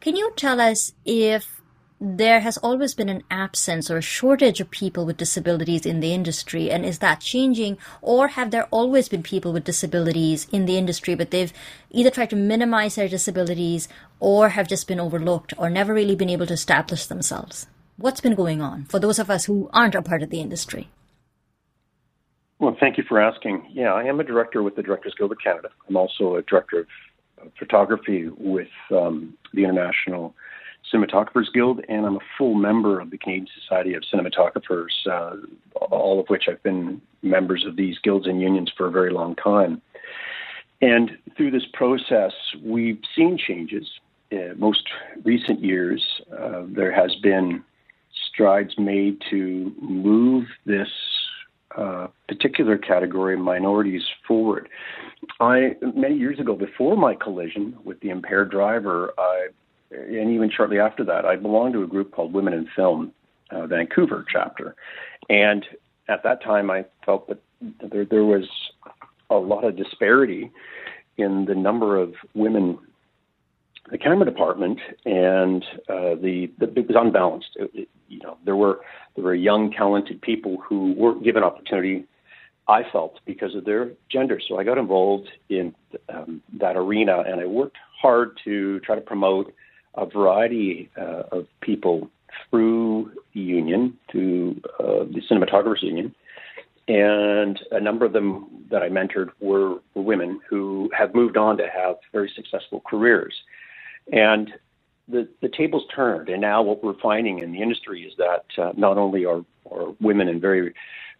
Can 0.00 0.16
you 0.16 0.32
tell 0.36 0.60
us 0.60 0.92
if 1.04 1.59
there 2.00 2.40
has 2.40 2.56
always 2.58 2.94
been 2.94 3.10
an 3.10 3.22
absence 3.30 3.90
or 3.90 3.98
a 3.98 4.02
shortage 4.02 4.58
of 4.58 4.70
people 4.70 5.04
with 5.04 5.18
disabilities 5.18 5.84
in 5.84 6.00
the 6.00 6.14
industry, 6.14 6.70
and 6.70 6.84
is 6.84 7.00
that 7.00 7.20
changing? 7.20 7.76
Or 8.00 8.28
have 8.28 8.50
there 8.50 8.66
always 8.70 9.10
been 9.10 9.22
people 9.22 9.52
with 9.52 9.64
disabilities 9.64 10.46
in 10.50 10.64
the 10.64 10.78
industry, 10.78 11.14
but 11.14 11.30
they've 11.30 11.52
either 11.90 12.10
tried 12.10 12.30
to 12.30 12.36
minimize 12.36 12.94
their 12.94 13.08
disabilities 13.08 13.86
or 14.18 14.48
have 14.50 14.66
just 14.66 14.88
been 14.88 14.98
overlooked 14.98 15.52
or 15.58 15.68
never 15.68 15.92
really 15.92 16.16
been 16.16 16.30
able 16.30 16.46
to 16.46 16.54
establish 16.54 17.04
themselves? 17.04 17.66
What's 17.98 18.22
been 18.22 18.34
going 18.34 18.62
on 18.62 18.86
for 18.86 18.98
those 18.98 19.18
of 19.18 19.28
us 19.28 19.44
who 19.44 19.68
aren't 19.74 19.94
a 19.94 20.00
part 20.00 20.22
of 20.22 20.30
the 20.30 20.40
industry? 20.40 20.88
Well, 22.58 22.76
thank 22.80 22.96
you 22.96 23.04
for 23.06 23.20
asking. 23.20 23.66
Yeah, 23.72 23.92
I 23.92 24.04
am 24.04 24.20
a 24.20 24.24
director 24.24 24.62
with 24.62 24.74
the 24.74 24.82
Directors 24.82 25.14
Guild 25.18 25.32
of 25.32 25.38
Canada. 25.42 25.68
I'm 25.86 25.96
also 25.96 26.36
a 26.36 26.42
director 26.42 26.80
of 26.80 27.52
photography 27.58 28.28
with 28.28 28.68
um, 28.90 29.36
the 29.52 29.64
International 29.64 30.34
Cinematographers 30.92 31.52
Guild, 31.52 31.80
and 31.88 32.06
I'm 32.06 32.16
a 32.16 32.26
full 32.36 32.54
member 32.54 33.00
of 33.00 33.10
the 33.10 33.18
Canadian 33.18 33.48
Society 33.60 33.94
of 33.94 34.02
Cinematographers, 34.02 35.06
uh, 35.10 35.36
all 35.76 36.20
of 36.20 36.28
which 36.28 36.44
I've 36.48 36.62
been 36.62 37.00
members 37.22 37.64
of 37.66 37.76
these 37.76 37.98
guilds 37.98 38.26
and 38.26 38.40
unions 38.40 38.72
for 38.76 38.86
a 38.86 38.90
very 38.90 39.12
long 39.12 39.34
time. 39.36 39.80
And 40.82 41.10
through 41.36 41.50
this 41.50 41.66
process, 41.72 42.32
we've 42.62 43.00
seen 43.14 43.38
changes. 43.38 43.86
In 44.30 44.54
most 44.58 44.88
recent 45.24 45.62
years, 45.62 46.02
uh, 46.32 46.62
there 46.68 46.92
has 46.92 47.14
been 47.16 47.62
strides 48.32 48.78
made 48.78 49.20
to 49.30 49.72
move 49.80 50.46
this 50.64 50.88
uh, 51.76 52.08
particular 52.28 52.78
category, 52.78 53.34
of 53.34 53.40
minorities, 53.40 54.02
forward. 54.26 54.68
I 55.40 55.76
many 55.94 56.16
years 56.16 56.38
ago, 56.40 56.54
before 56.54 56.96
my 56.96 57.14
collision 57.14 57.76
with 57.84 58.00
the 58.00 58.10
impaired 58.10 58.50
driver, 58.50 59.12
I, 59.18 59.48
and 59.90 60.30
even 60.30 60.50
shortly 60.50 60.78
after 60.78 61.04
that, 61.04 61.24
I 61.24 61.36
belonged 61.36 61.74
to 61.74 61.82
a 61.82 61.86
group 61.86 62.12
called 62.12 62.32
Women 62.32 62.54
in 62.54 62.68
Film, 62.74 63.12
uh, 63.50 63.66
Vancouver 63.66 64.24
chapter, 64.30 64.76
and 65.28 65.64
at 66.08 66.22
that 66.24 66.42
time, 66.42 66.70
I 66.70 66.84
felt 67.06 67.28
that 67.28 67.38
there, 67.90 68.04
there 68.04 68.24
was 68.24 68.48
a 69.30 69.36
lot 69.36 69.64
of 69.64 69.76
disparity 69.76 70.50
in 71.16 71.44
the 71.44 71.54
number 71.54 71.96
of 71.96 72.14
women 72.34 72.78
the 73.90 73.98
camera 73.98 74.24
department 74.24 74.78
and 75.04 75.64
uh, 75.88 76.14
the, 76.14 76.50
the 76.58 76.72
it 76.76 76.86
was 76.86 76.96
unbalanced. 76.98 77.50
It, 77.56 77.70
it, 77.74 77.88
you 78.08 78.20
know, 78.20 78.36
there 78.44 78.56
were 78.56 78.80
there 79.14 79.24
were 79.24 79.34
young, 79.34 79.72
talented 79.72 80.20
people 80.22 80.58
who 80.58 80.92
weren't 80.92 81.24
given 81.24 81.42
opportunity. 81.42 82.04
I 82.68 82.82
felt 82.92 83.18
because 83.24 83.54
of 83.56 83.64
their 83.64 83.90
gender, 84.10 84.40
so 84.46 84.58
I 84.58 84.64
got 84.64 84.78
involved 84.78 85.28
in 85.48 85.74
um, 86.08 86.40
that 86.60 86.76
arena, 86.76 87.24
and 87.26 87.40
I 87.40 87.46
worked 87.46 87.78
hard 88.00 88.38
to 88.44 88.78
try 88.80 88.94
to 88.94 89.00
promote 89.00 89.52
a 89.94 90.06
variety 90.06 90.90
uh, 90.96 91.22
of 91.32 91.46
people 91.60 92.10
through 92.48 93.12
the 93.34 93.40
union, 93.40 93.96
through 94.10 94.60
uh, 94.78 95.04
the 95.04 95.20
cinematographers 95.28 95.82
union, 95.82 96.14
and 96.88 97.60
a 97.70 97.80
number 97.80 98.04
of 98.04 98.12
them 98.12 98.66
that 98.70 98.82
I 98.82 98.88
mentored 98.88 99.30
were, 99.40 99.80
were 99.94 100.02
women 100.02 100.40
who 100.48 100.90
have 100.96 101.14
moved 101.14 101.36
on 101.36 101.56
to 101.58 101.68
have 101.68 101.96
very 102.12 102.30
successful 102.34 102.82
careers. 102.88 103.34
And 104.12 104.52
the, 105.08 105.28
the 105.40 105.48
tables 105.48 105.84
turned, 105.94 106.28
and 106.28 106.40
now 106.40 106.62
what 106.62 106.82
we're 106.82 106.98
finding 107.00 107.40
in 107.40 107.52
the 107.52 107.62
industry 107.62 108.02
is 108.02 108.12
that 108.18 108.44
uh, 108.62 108.72
not 108.76 108.96
only 108.96 109.24
are, 109.24 109.44
are 109.70 109.94
women 110.00 110.28
in 110.28 110.40
very 110.40 110.72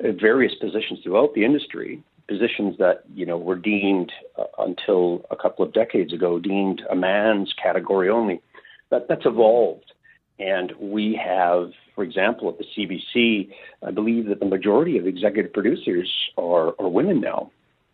uh, 0.02 0.12
various 0.12 0.54
positions 0.54 1.00
throughout 1.02 1.34
the 1.34 1.44
industry, 1.44 2.02
positions 2.28 2.78
that 2.78 3.02
you 3.14 3.26
know 3.26 3.36
were 3.36 3.56
deemed 3.56 4.12
uh, 4.38 4.44
until 4.58 5.26
a 5.30 5.36
couple 5.36 5.64
of 5.64 5.72
decades 5.72 6.12
ago 6.12 6.38
deemed 6.38 6.82
a 6.90 6.94
man's 6.94 7.52
category 7.60 8.08
only, 8.08 8.40
that 8.90 9.08
that's 9.08 9.26
evolved, 9.26 9.92
and 10.38 10.72
we 10.80 11.20
have, 11.22 11.72
for 11.94 12.02
example, 12.02 12.48
at 12.48 12.58
the 12.58 12.64
CBC, 12.64 13.50
I 13.86 13.90
believe 13.90 14.26
that 14.26 14.40
the 14.40 14.46
majority 14.46 14.96
of 14.98 15.06
executive 15.06 15.52
producers 15.52 16.10
are, 16.38 16.74
are 16.78 16.88
women 16.88 17.20
now, 17.20 17.50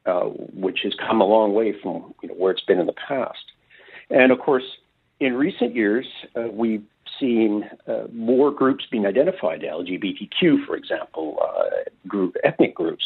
uh, 0.06 0.24
which 0.54 0.80
has 0.84 0.94
come 0.94 1.20
a 1.20 1.24
long 1.24 1.54
way 1.54 1.74
from 1.82 2.14
you 2.22 2.28
know, 2.28 2.34
where 2.34 2.52
it's 2.52 2.62
been 2.62 2.78
in 2.78 2.86
the 2.86 2.94
past. 2.94 3.52
And 4.10 4.30
of 4.30 4.38
course, 4.38 4.64
in 5.18 5.34
recent 5.34 5.74
years, 5.74 6.06
uh, 6.36 6.48
we've 6.52 6.84
seen 7.18 7.68
uh, 7.88 8.04
more 8.12 8.50
groups 8.50 8.84
being 8.90 9.06
identified, 9.06 9.62
LGBTQ, 9.62 10.66
for 10.66 10.76
example, 10.76 11.38
uh, 11.42 11.90
group, 12.06 12.36
ethnic 12.44 12.74
groups, 12.74 13.04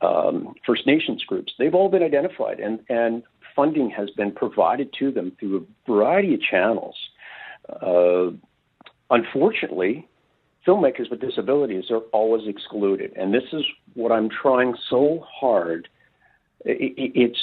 um, 0.00 0.54
First 0.66 0.86
Nations 0.86 1.22
groups. 1.24 1.52
They've 1.58 1.74
all 1.74 1.88
been 1.88 2.02
identified, 2.02 2.58
and, 2.58 2.80
and 2.88 3.22
funding 3.54 3.90
has 3.90 4.10
been 4.10 4.32
provided 4.32 4.92
to 4.98 5.10
them 5.10 5.32
through 5.38 5.58
a 5.58 5.90
variety 5.90 6.34
of 6.34 6.40
channels. 6.40 6.96
Uh, 7.68 8.30
unfortunately, 9.10 10.08
filmmakers 10.66 11.10
with 11.10 11.20
disabilities 11.20 11.84
are 11.90 12.02
always 12.12 12.46
excluded, 12.46 13.12
and 13.16 13.32
this 13.32 13.44
is 13.52 13.64
what 13.94 14.12
I'm 14.12 14.28
trying 14.28 14.74
so 14.88 15.24
hard. 15.28 15.88
It's 16.64 17.38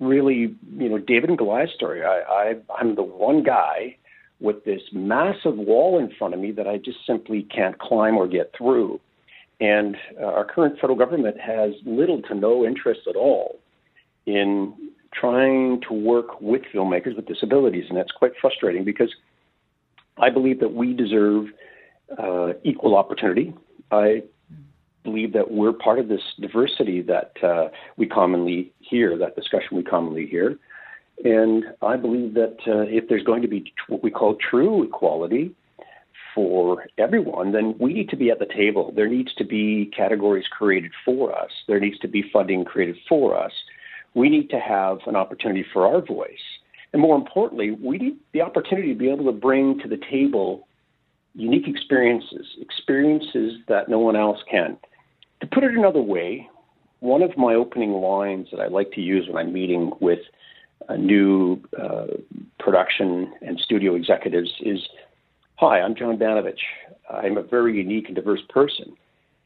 really, 0.00 0.54
you 0.76 0.88
know, 0.88 0.98
David 0.98 1.30
and 1.30 1.38
Goliath 1.38 1.70
story. 1.70 2.04
I, 2.04 2.20
I 2.20 2.54
I'm 2.78 2.94
the 2.94 3.02
one 3.02 3.42
guy 3.42 3.96
with 4.40 4.64
this 4.64 4.82
massive 4.92 5.56
wall 5.56 5.98
in 5.98 6.12
front 6.16 6.34
of 6.34 6.40
me 6.40 6.52
that 6.52 6.66
I 6.66 6.78
just 6.78 6.98
simply 7.06 7.42
can't 7.42 7.78
climb 7.78 8.16
or 8.16 8.28
get 8.28 8.52
through. 8.56 9.00
And 9.60 9.96
uh, 10.20 10.26
our 10.26 10.44
current 10.44 10.76
federal 10.80 10.96
government 10.96 11.40
has 11.40 11.72
little 11.84 12.22
to 12.22 12.34
no 12.34 12.64
interest 12.64 13.00
at 13.08 13.16
all 13.16 13.58
in 14.26 14.74
trying 15.20 15.80
to 15.88 15.94
work 15.94 16.40
with 16.40 16.62
filmmakers 16.74 17.16
with 17.16 17.26
disabilities, 17.26 17.84
and 17.88 17.96
that's 17.96 18.12
quite 18.12 18.32
frustrating 18.40 18.84
because 18.84 19.14
I 20.16 20.30
believe 20.30 20.60
that 20.60 20.72
we 20.72 20.94
deserve 20.94 21.46
uh, 22.18 22.52
equal 22.64 22.96
opportunity. 22.96 23.54
I 23.90 24.22
believe 25.04 25.32
that 25.32 25.50
we're 25.50 25.72
part 25.72 25.98
of 25.98 26.08
this 26.08 26.20
diversity 26.40 27.02
that 27.02 27.32
uh, 27.42 27.68
we 27.96 28.06
commonly 28.06 28.72
hear, 28.80 29.16
that 29.18 29.36
discussion 29.36 29.76
we 29.76 29.82
commonly 29.82 30.26
hear. 30.26 30.58
And 31.24 31.64
I 31.82 31.96
believe 31.96 32.34
that 32.34 32.56
uh, 32.66 32.82
if 32.82 33.08
there's 33.08 33.24
going 33.24 33.42
to 33.42 33.48
be 33.48 33.72
what 33.88 34.02
we 34.02 34.10
call 34.10 34.36
true 34.36 34.84
equality 34.84 35.54
for 36.34 36.86
everyone, 36.98 37.52
then 37.52 37.74
we 37.80 37.92
need 37.92 38.08
to 38.10 38.16
be 38.16 38.30
at 38.30 38.38
the 38.38 38.46
table. 38.46 38.92
There 38.94 39.08
needs 39.08 39.34
to 39.34 39.44
be 39.44 39.90
categories 39.96 40.46
created 40.50 40.92
for 41.04 41.36
us, 41.36 41.50
there 41.66 41.80
needs 41.80 41.98
to 42.00 42.08
be 42.08 42.24
funding 42.32 42.64
created 42.64 42.96
for 43.08 43.36
us. 43.36 43.52
We 44.18 44.28
need 44.28 44.50
to 44.50 44.58
have 44.58 44.98
an 45.06 45.14
opportunity 45.14 45.64
for 45.72 45.86
our 45.86 46.00
voice. 46.04 46.46
And 46.92 47.00
more 47.00 47.14
importantly, 47.14 47.70
we 47.70 47.98
need 47.98 48.16
the 48.32 48.40
opportunity 48.40 48.92
to 48.92 48.98
be 48.98 49.08
able 49.08 49.26
to 49.26 49.38
bring 49.38 49.78
to 49.78 49.88
the 49.88 50.00
table 50.10 50.66
unique 51.34 51.68
experiences, 51.68 52.46
experiences 52.60 53.60
that 53.68 53.88
no 53.88 54.00
one 54.00 54.16
else 54.16 54.38
can. 54.50 54.76
To 55.40 55.46
put 55.46 55.62
it 55.62 55.72
another 55.74 56.00
way, 56.00 56.48
one 56.98 57.22
of 57.22 57.36
my 57.36 57.54
opening 57.54 57.92
lines 57.92 58.48
that 58.50 58.58
I 58.58 58.66
like 58.66 58.90
to 58.92 59.00
use 59.00 59.28
when 59.28 59.36
I'm 59.36 59.52
meeting 59.52 59.92
with 60.00 60.18
new 60.98 61.62
uh, 61.80 62.06
production 62.58 63.32
and 63.40 63.60
studio 63.60 63.94
executives 63.94 64.50
is 64.60 64.80
Hi, 65.56 65.80
I'm 65.80 65.94
John 65.94 66.18
Banovich. 66.18 66.64
I'm 67.08 67.36
a 67.36 67.42
very 67.42 67.76
unique 67.76 68.06
and 68.06 68.16
diverse 68.16 68.42
person. 68.48 68.96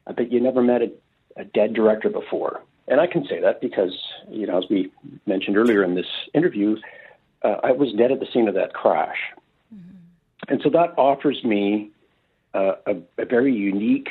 I 0.06 0.12
bet 0.12 0.32
you 0.32 0.40
never 0.40 0.62
met 0.62 0.80
a, 0.80 0.90
a 1.36 1.44
dead 1.44 1.74
director 1.74 2.08
before. 2.08 2.62
And 2.88 3.00
I 3.00 3.06
can 3.06 3.24
say 3.26 3.40
that 3.40 3.60
because, 3.60 3.96
you 4.28 4.46
know, 4.46 4.58
as 4.58 4.64
we 4.68 4.92
mentioned 5.26 5.56
earlier 5.56 5.84
in 5.84 5.94
this 5.94 6.06
interview, 6.34 6.76
uh, 7.42 7.56
I 7.62 7.72
was 7.72 7.92
dead 7.92 8.10
at 8.12 8.20
the 8.20 8.26
scene 8.32 8.48
of 8.48 8.54
that 8.54 8.74
crash. 8.74 9.18
Mm-hmm. 9.74 9.96
And 10.48 10.60
so 10.62 10.70
that 10.70 10.94
offers 10.98 11.42
me 11.44 11.90
uh, 12.54 12.72
a, 12.86 12.96
a, 13.18 13.24
very 13.24 13.54
unique 13.54 14.08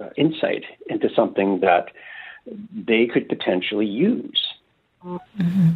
uh, 0.00 0.10
insight 0.16 0.64
into 0.88 1.08
something 1.14 1.60
that 1.60 1.86
they 2.72 3.06
could 3.06 3.28
potentially 3.28 3.86
use. 3.86 4.40
Mm-hmm. 5.04 5.70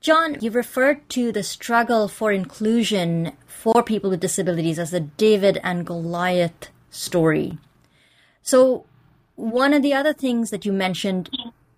John, 0.00 0.36
you 0.40 0.50
referred 0.50 1.08
to 1.10 1.30
the 1.30 1.44
struggle 1.44 2.08
for 2.08 2.32
inclusion 2.32 3.32
for 3.46 3.84
people 3.84 4.10
with 4.10 4.18
disabilities 4.18 4.80
as 4.80 4.90
the 4.90 5.00
David 5.00 5.60
and 5.62 5.86
Goliath 5.86 6.70
story. 6.90 7.58
So, 8.42 8.84
one 9.42 9.74
of 9.74 9.82
the 9.82 9.92
other 9.92 10.12
things 10.12 10.50
that 10.50 10.64
you 10.64 10.72
mentioned 10.72 11.28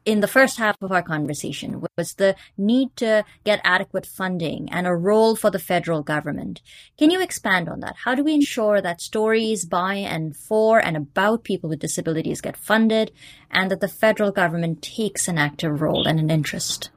in 0.05 0.21
the 0.21 0.29
first 0.29 0.59
half 0.59 0.77
of 0.83 0.93
our 0.93 1.03
conversation 1.03 1.83
was 1.97 2.15
the 2.15 2.37
need 2.59 2.95
to 2.97 3.25
get 3.43 3.59
adequate 3.65 4.05
funding 4.05 4.69
and 4.71 4.87
a 4.87 4.95
role 4.95 5.35
for 5.35 5.51
the 5.51 5.59
federal 5.59 6.03
government. 6.03 6.61
Can 6.99 7.11
you 7.11 7.23
expand 7.23 7.71
on 7.71 7.81
that? 7.81 7.97
How 8.05 8.15
do 8.15 8.23
we 8.23 8.35
ensure 8.35 8.83
that 8.83 9.01
stories 9.01 9.65
by 9.65 9.95
and 9.95 10.37
for 10.37 10.79
and 10.79 10.95
about 10.95 11.43
people 11.43 11.71
with 11.71 11.79
disabilities 11.79 12.43
get 12.43 12.59
funded 12.59 13.13
and 13.51 13.71
that 13.71 13.81
the 13.81 13.89
federal 13.89 14.31
government 14.31 14.83
takes 14.83 15.27
an 15.27 15.39
active 15.39 15.81
role 15.81 16.07
and 16.07 16.21
an 16.21 16.31
interest? 16.31 16.91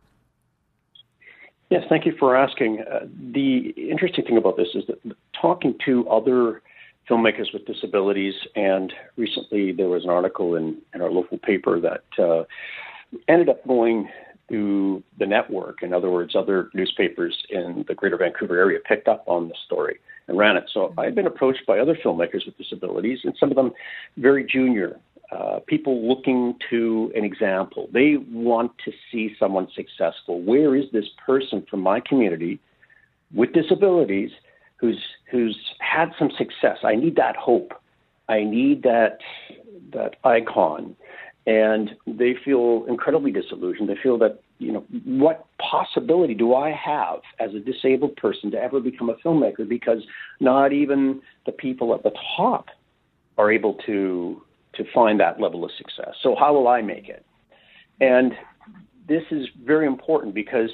Yes, 1.70 1.84
thank 1.88 2.06
you 2.06 2.14
for 2.20 2.36
asking. 2.36 2.82
Uh, 2.82 3.08
the 3.32 3.74
interesting 3.78 4.26
thing 4.26 4.38
about 4.38 4.58
this 4.58 4.70
is 4.76 4.84
that 4.88 5.00
talking 5.42 5.76
to 5.86 6.10
other 6.10 6.62
filmmakers 7.10 7.54
with 7.54 7.66
disabilities, 7.66 8.34
and 8.56 8.94
recently 9.16 9.72
there 9.72 9.88
was 9.88 10.04
an 10.04 10.10
article 10.10 10.56
in, 10.56 10.78
in 10.94 11.02
our 11.02 11.12
local 11.12 11.38
paper 11.38 11.80
that 11.80 12.04
uh, 12.22 12.44
ended 13.28 13.50
up 13.50 13.66
going 13.68 14.10
to 14.50 15.04
the 15.20 15.26
network. 15.26 15.84
In 15.84 15.94
other 15.94 16.10
words, 16.10 16.36
other 16.36 16.70
newspapers 16.74 17.38
in 17.50 17.86
the 17.88 17.94
greater 17.94 18.18
Vancouver 18.18 18.58
area 18.58 18.80
picked 18.88 19.08
up 19.08 19.24
on 19.28 19.50
the 19.50 19.56
story 19.66 20.00
and 20.28 20.38
ran 20.38 20.58
it. 20.58 20.70
So 20.74 20.94
I've 20.98 21.16
been 21.16 21.28
approached 21.28 21.66
by 21.66 21.80
other 21.80 21.96
filmmakers 21.96 22.46
with 22.46 22.58
disabilities, 22.58 23.20
and 23.24 23.34
some 23.40 23.50
of 23.50 23.56
them 23.56 23.72
very 24.18 24.46
junior, 24.46 25.00
uh, 25.32 25.60
people 25.68 26.08
looking 26.08 26.56
to 26.70 27.12
an 27.16 27.24
example. 27.24 27.90
They 27.92 28.18
want 28.32 28.72
to 28.86 28.92
see 29.12 29.36
someone 29.40 29.68
successful. 29.76 30.42
Where 30.42 30.76
is 30.76 30.86
this 30.92 31.08
person 31.26 31.66
from 31.70 31.82
my 31.82 32.00
community 32.00 32.60
with 33.34 33.52
disabilities 33.54 34.32
who's 34.77 35.01
who's 35.29 35.57
had 35.79 36.12
some 36.17 36.31
success? 36.38 36.77
I 36.84 36.96
need 36.96 37.15
that 37.17 37.36
hope. 37.36 37.74
I 38.29 38.43
need 38.43 38.84
that 38.84 39.19
that 39.93 40.15
icon 40.24 40.96
and 41.48 41.91
they 42.05 42.36
feel 42.43 42.84
incredibly 42.89 43.31
disillusioned. 43.31 43.88
They 43.88 43.96
feel 44.03 44.17
that, 44.17 44.41
you 44.60 44.74
know, 44.74 44.86
what 45.05 45.46
possibility 45.60 46.34
do 46.34 46.53
I 46.53 46.72
have 46.72 47.22
as 47.39 47.55
a 47.55 47.60
disabled 47.60 48.17
person 48.17 48.51
to 48.51 48.62
ever 48.62 48.81
become 48.81 49.10
a 49.10 49.15
filmmaker? 49.25 49.67
Because 49.67 50.03
not 50.41 50.74
even 50.74 51.22
the 51.46 51.53
people 51.53 51.96
at 51.96 52.03
the 52.03 52.12
top 52.36 52.67
are 53.38 53.51
able 53.51 53.75
to 53.86 54.41
to 54.75 54.84
find 54.93 55.19
that 55.19 55.39
level 55.39 55.63
of 55.63 55.72
success. 55.75 56.13
So 56.22 56.36
how 56.38 56.53
will 56.53 56.67
I 56.67 56.81
make 56.81 57.10
it? 57.10 57.25
And 58.00 58.34
this 59.07 59.24
is 59.31 59.48
very 59.63 59.88
important 59.88 60.36
because 60.36 60.69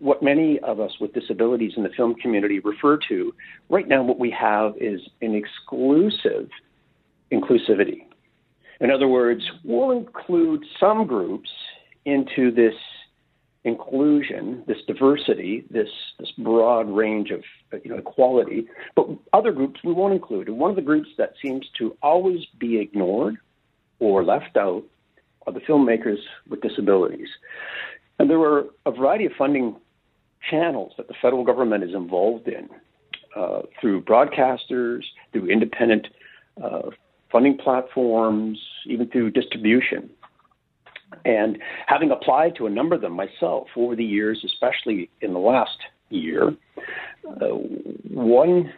what 0.00 0.22
many 0.22 0.58
of 0.60 0.80
us 0.80 0.92
with 1.00 1.12
disabilities 1.12 1.72
in 1.76 1.82
the 1.82 1.88
film 1.90 2.14
community 2.14 2.60
refer 2.60 2.98
to 3.08 3.34
right 3.68 3.88
now, 3.88 4.02
what 4.02 4.18
we 4.18 4.30
have 4.30 4.74
is 4.80 5.00
an 5.20 5.34
exclusive 5.34 6.48
inclusivity 7.32 8.02
In 8.80 8.90
other 8.90 9.08
words, 9.08 9.42
we'll 9.64 9.90
include 9.90 10.64
some 10.78 11.06
groups 11.06 11.50
into 12.04 12.50
this 12.50 12.74
inclusion, 13.64 14.62
this 14.66 14.78
diversity, 14.86 15.64
this 15.70 15.88
this 16.18 16.30
broad 16.38 16.88
range 16.88 17.30
of 17.30 17.42
you 17.84 17.90
know 17.90 17.98
equality, 17.98 18.66
but 18.94 19.08
other 19.32 19.52
groups 19.52 19.80
we 19.84 19.92
won't 19.92 20.14
include. 20.14 20.48
And 20.48 20.58
one 20.58 20.70
of 20.70 20.76
the 20.76 20.82
groups 20.82 21.08
that 21.18 21.34
seems 21.42 21.66
to 21.78 21.96
always 22.02 22.46
be 22.58 22.78
ignored 22.78 23.36
or 23.98 24.24
left 24.24 24.56
out 24.56 24.84
are 25.46 25.52
the 25.52 25.60
filmmakers 25.60 26.18
with 26.48 26.60
disabilities. 26.60 27.28
And 28.18 28.30
there 28.30 28.40
are 28.40 28.64
a 28.86 28.90
variety 28.90 29.26
of 29.26 29.32
funding 29.36 29.76
channels 30.50 30.92
that 30.96 31.08
the 31.08 31.14
federal 31.20 31.44
government 31.44 31.84
is 31.84 31.94
involved 31.94 32.48
in 32.48 32.68
uh, 33.36 33.62
through 33.80 34.02
broadcasters, 34.02 35.02
through 35.32 35.50
independent 35.50 36.08
uh, 36.62 36.90
funding 37.30 37.56
platforms, 37.56 38.58
even 38.86 39.08
through 39.08 39.30
distribution. 39.30 40.10
And 41.24 41.58
having 41.86 42.10
applied 42.10 42.56
to 42.56 42.66
a 42.66 42.70
number 42.70 42.94
of 42.94 43.00
them 43.00 43.12
myself 43.12 43.68
over 43.76 43.96
the 43.96 44.04
years, 44.04 44.44
especially 44.44 45.10
in 45.20 45.32
the 45.32 45.38
last 45.38 45.78
year, 46.10 46.54
uh, 47.26 47.46
one 48.10 48.72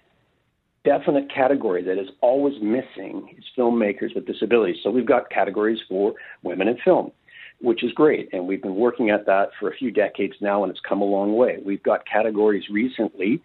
definite 0.84 1.32
category 1.32 1.82
that 1.84 1.98
is 1.98 2.08
always 2.20 2.54
missing 2.62 3.34
is 3.36 3.44
filmmakers 3.56 4.14
with 4.14 4.26
disabilities. 4.26 4.76
So 4.82 4.90
we've 4.90 5.06
got 5.06 5.30
categories 5.30 5.78
for 5.88 6.14
women 6.42 6.68
in 6.68 6.78
film, 6.84 7.12
which 7.60 7.84
is 7.84 7.92
great. 7.92 8.30
And 8.32 8.46
we've 8.46 8.62
been 8.62 8.76
working 8.76 9.10
at 9.10 9.26
that 9.26 9.50
for 9.58 9.70
a 9.70 9.74
few 9.74 9.90
decades 9.90 10.34
now, 10.40 10.62
and 10.62 10.70
it's 10.70 10.80
come 10.80 11.02
a 11.02 11.04
long 11.04 11.36
way. 11.36 11.58
We've 11.64 11.82
got 11.82 12.06
categories 12.06 12.64
recently, 12.70 13.42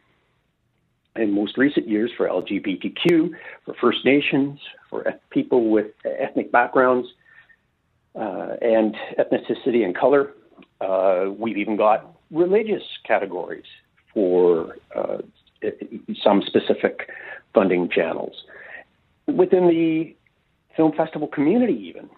in 1.15 1.31
most 1.31 1.57
recent 1.57 1.87
years, 1.87 2.11
for 2.15 2.27
LGBTQ, 2.27 3.29
for 3.65 3.75
First 3.79 4.05
Nations, 4.05 4.59
for 4.89 5.05
people 5.29 5.69
with 5.69 5.87
ethnic 6.05 6.51
backgrounds 6.51 7.07
uh, 8.15 8.55
and 8.61 8.95
ethnicity 9.19 9.83
and 9.83 9.95
color. 9.95 10.33
Uh, 10.81 11.31
we've 11.37 11.57
even 11.57 11.77
got 11.77 12.15
religious 12.31 12.83
categories 13.05 13.65
for 14.13 14.77
uh, 14.95 15.17
some 16.23 16.41
specific 16.45 17.09
funding 17.53 17.89
channels. 17.89 18.43
Within 19.27 19.67
the 19.67 20.15
film 20.75 20.91
festival 20.93 21.27
community, 21.27 21.73
even 21.73 22.09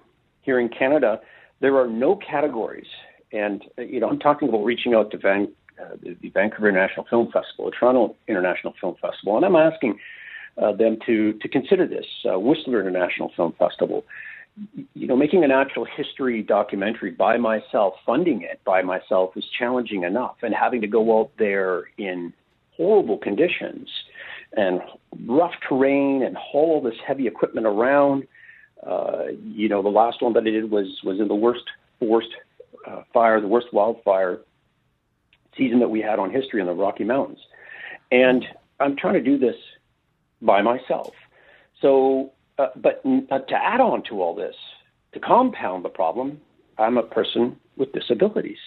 here 0.42 0.60
in 0.60 0.70
Canada, 0.70 1.20
there 1.60 1.78
are 1.78 1.88
no 1.88 2.16
categories. 2.16 2.88
And, 3.32 3.64
you 3.78 4.00
know, 4.00 4.10
I'm 4.10 4.20
talking 4.20 4.50
about 4.50 4.64
reaching 4.64 4.94
out 4.94 5.12
to 5.12 5.18
Van, 5.18 5.52
uh, 5.82 5.96
the 6.02 6.30
Vancouver 6.30 6.70
International 6.70 7.06
Film 7.10 7.28
Festival, 7.32 7.66
the 7.66 7.72
Toronto 7.72 8.16
International 8.28 8.74
Film 8.80 8.96
Festival, 9.02 9.36
and 9.36 9.46
I'm 9.46 9.56
asking 9.56 10.00
uh, 10.58 10.72
them 10.72 10.98
to, 11.06 11.34
to 11.34 11.48
consider 11.48 11.86
this, 11.86 12.06
uh, 12.32 12.40
Whistler 12.40 12.80
International 12.82 13.32
Film 13.36 13.54
Festival, 13.60 14.06
you 14.96 15.08
know, 15.08 15.16
making 15.16 15.44
a 15.44 15.48
natural 15.48 15.86
history 15.86 16.42
documentary 16.42 17.12
by 17.12 17.38
myself, 17.38 17.94
funding 18.06 18.42
it 18.42 18.60
by 18.66 18.82
myself 18.82 19.38
is 19.38 19.46
challenging 19.58 20.04
enough, 20.04 20.38
and 20.42 20.54
having 20.56 20.82
to 20.82 20.88
go 20.88 21.20
out 21.20 21.32
there 21.38 21.84
in 21.98 22.34
horrible 22.76 23.18
conditions 23.18 23.90
and 24.54 24.82
rough 25.28 25.54
terrain 25.68 26.24
and 26.24 26.38
haul 26.38 26.76
all 26.76 26.82
this 26.82 26.96
heavy 27.06 27.28
equipment 27.28 27.68
around. 27.68 28.28
Uh, 28.86 29.26
you 29.44 29.68
know, 29.70 29.82
the 29.82 29.90
last 29.90 30.22
one 30.22 30.34
that 30.34 30.42
I 30.42 30.52
did 30.52 30.70
was 30.70 30.88
was 31.04 31.20
in 31.20 31.28
the 31.28 31.36
worst 31.36 31.66
worst 32.00 32.30
uh, 32.88 33.04
fire, 33.14 33.42
the 33.42 33.48
worst 33.48 33.74
wildfire 33.74 34.40
season 35.58 35.80
that 35.80 35.90
we 35.90 36.02
had 36.02 36.20
on 36.20 36.32
history 36.32 36.62
in 36.62 36.68
the 36.68 36.74
Rocky 36.74 37.04
Mountains, 37.04 37.40
and 38.12 38.46
I'm 38.80 38.96
trying 38.96 39.16
to 39.16 39.22
do 39.22 39.38
this 39.38 39.56
by 40.42 40.62
myself. 40.62 41.14
So 41.82 42.32
uh, 42.58 42.68
but 42.76 43.04
to 43.04 43.56
add 43.56 43.82
on 43.82 44.04
to 44.04 44.22
all 44.22 44.36
this, 44.36 44.56
to 45.14 45.20
compound 45.20 45.86
the 45.86 45.90
problem, 45.90 46.40
I'm 46.78 46.98
a 46.98 47.04
person 47.04 47.58
with 47.76 47.92
disabilities. 47.92 48.58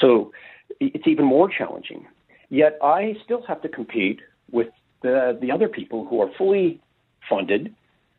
So 0.00 0.32
it's 0.80 1.06
even 1.06 1.24
more 1.24 1.48
challenging. 1.48 2.06
Yet 2.50 2.78
I 2.82 3.16
still 3.24 3.42
have 3.42 3.60
to 3.62 3.68
compete 3.68 4.20
with 4.50 4.68
the, 5.02 5.38
the 5.40 5.50
other 5.50 5.68
people 5.68 6.06
who 6.06 6.20
are 6.20 6.30
fully 6.36 6.80
funded, 7.28 7.74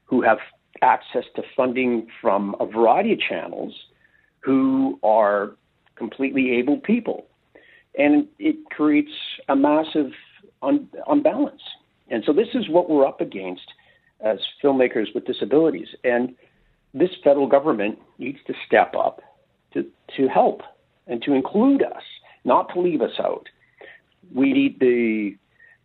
who 0.06 0.22
have 0.22 0.40
access 0.82 1.24
to 1.36 1.44
funding 1.56 2.08
from 2.22 2.56
a 2.60 2.66
variety 2.66 3.14
of 3.14 3.20
channels, 3.20 3.74
who 4.42 5.00
are 5.04 5.52
completely 5.96 6.52
able 6.52 6.78
people. 6.78 7.26
And 7.98 8.28
it 8.38 8.56
creates 8.70 9.12
a 9.48 9.56
massive 9.56 10.12
un- 10.62 10.88
unbalance. 11.08 11.62
And 12.10 12.24
so 12.26 12.34
this 12.34 12.48
is 12.54 12.70
what 12.70 12.90
we're 12.90 13.06
up 13.06 13.22
against 13.22 13.74
as 14.22 14.40
filmmakers 14.64 15.14
with 15.14 15.26
disabilities. 15.26 15.88
And 16.04 16.36
this 16.94 17.10
federal 17.24 17.48
government 17.48 18.00
needs 18.18 18.40
to 18.48 18.54
step 18.66 18.96
up 18.96 19.22
to, 19.74 19.86
to 20.18 20.28
help 20.28 20.62
and 21.08 21.22
to 21.24 21.34
include 21.34 21.84
us, 21.84 22.04
not 22.46 22.74
to 22.74 22.80
leave 22.80 23.02
us 23.02 23.20
out. 23.20 23.48
We 24.34 24.54
need 24.54 24.80
the, 24.80 25.36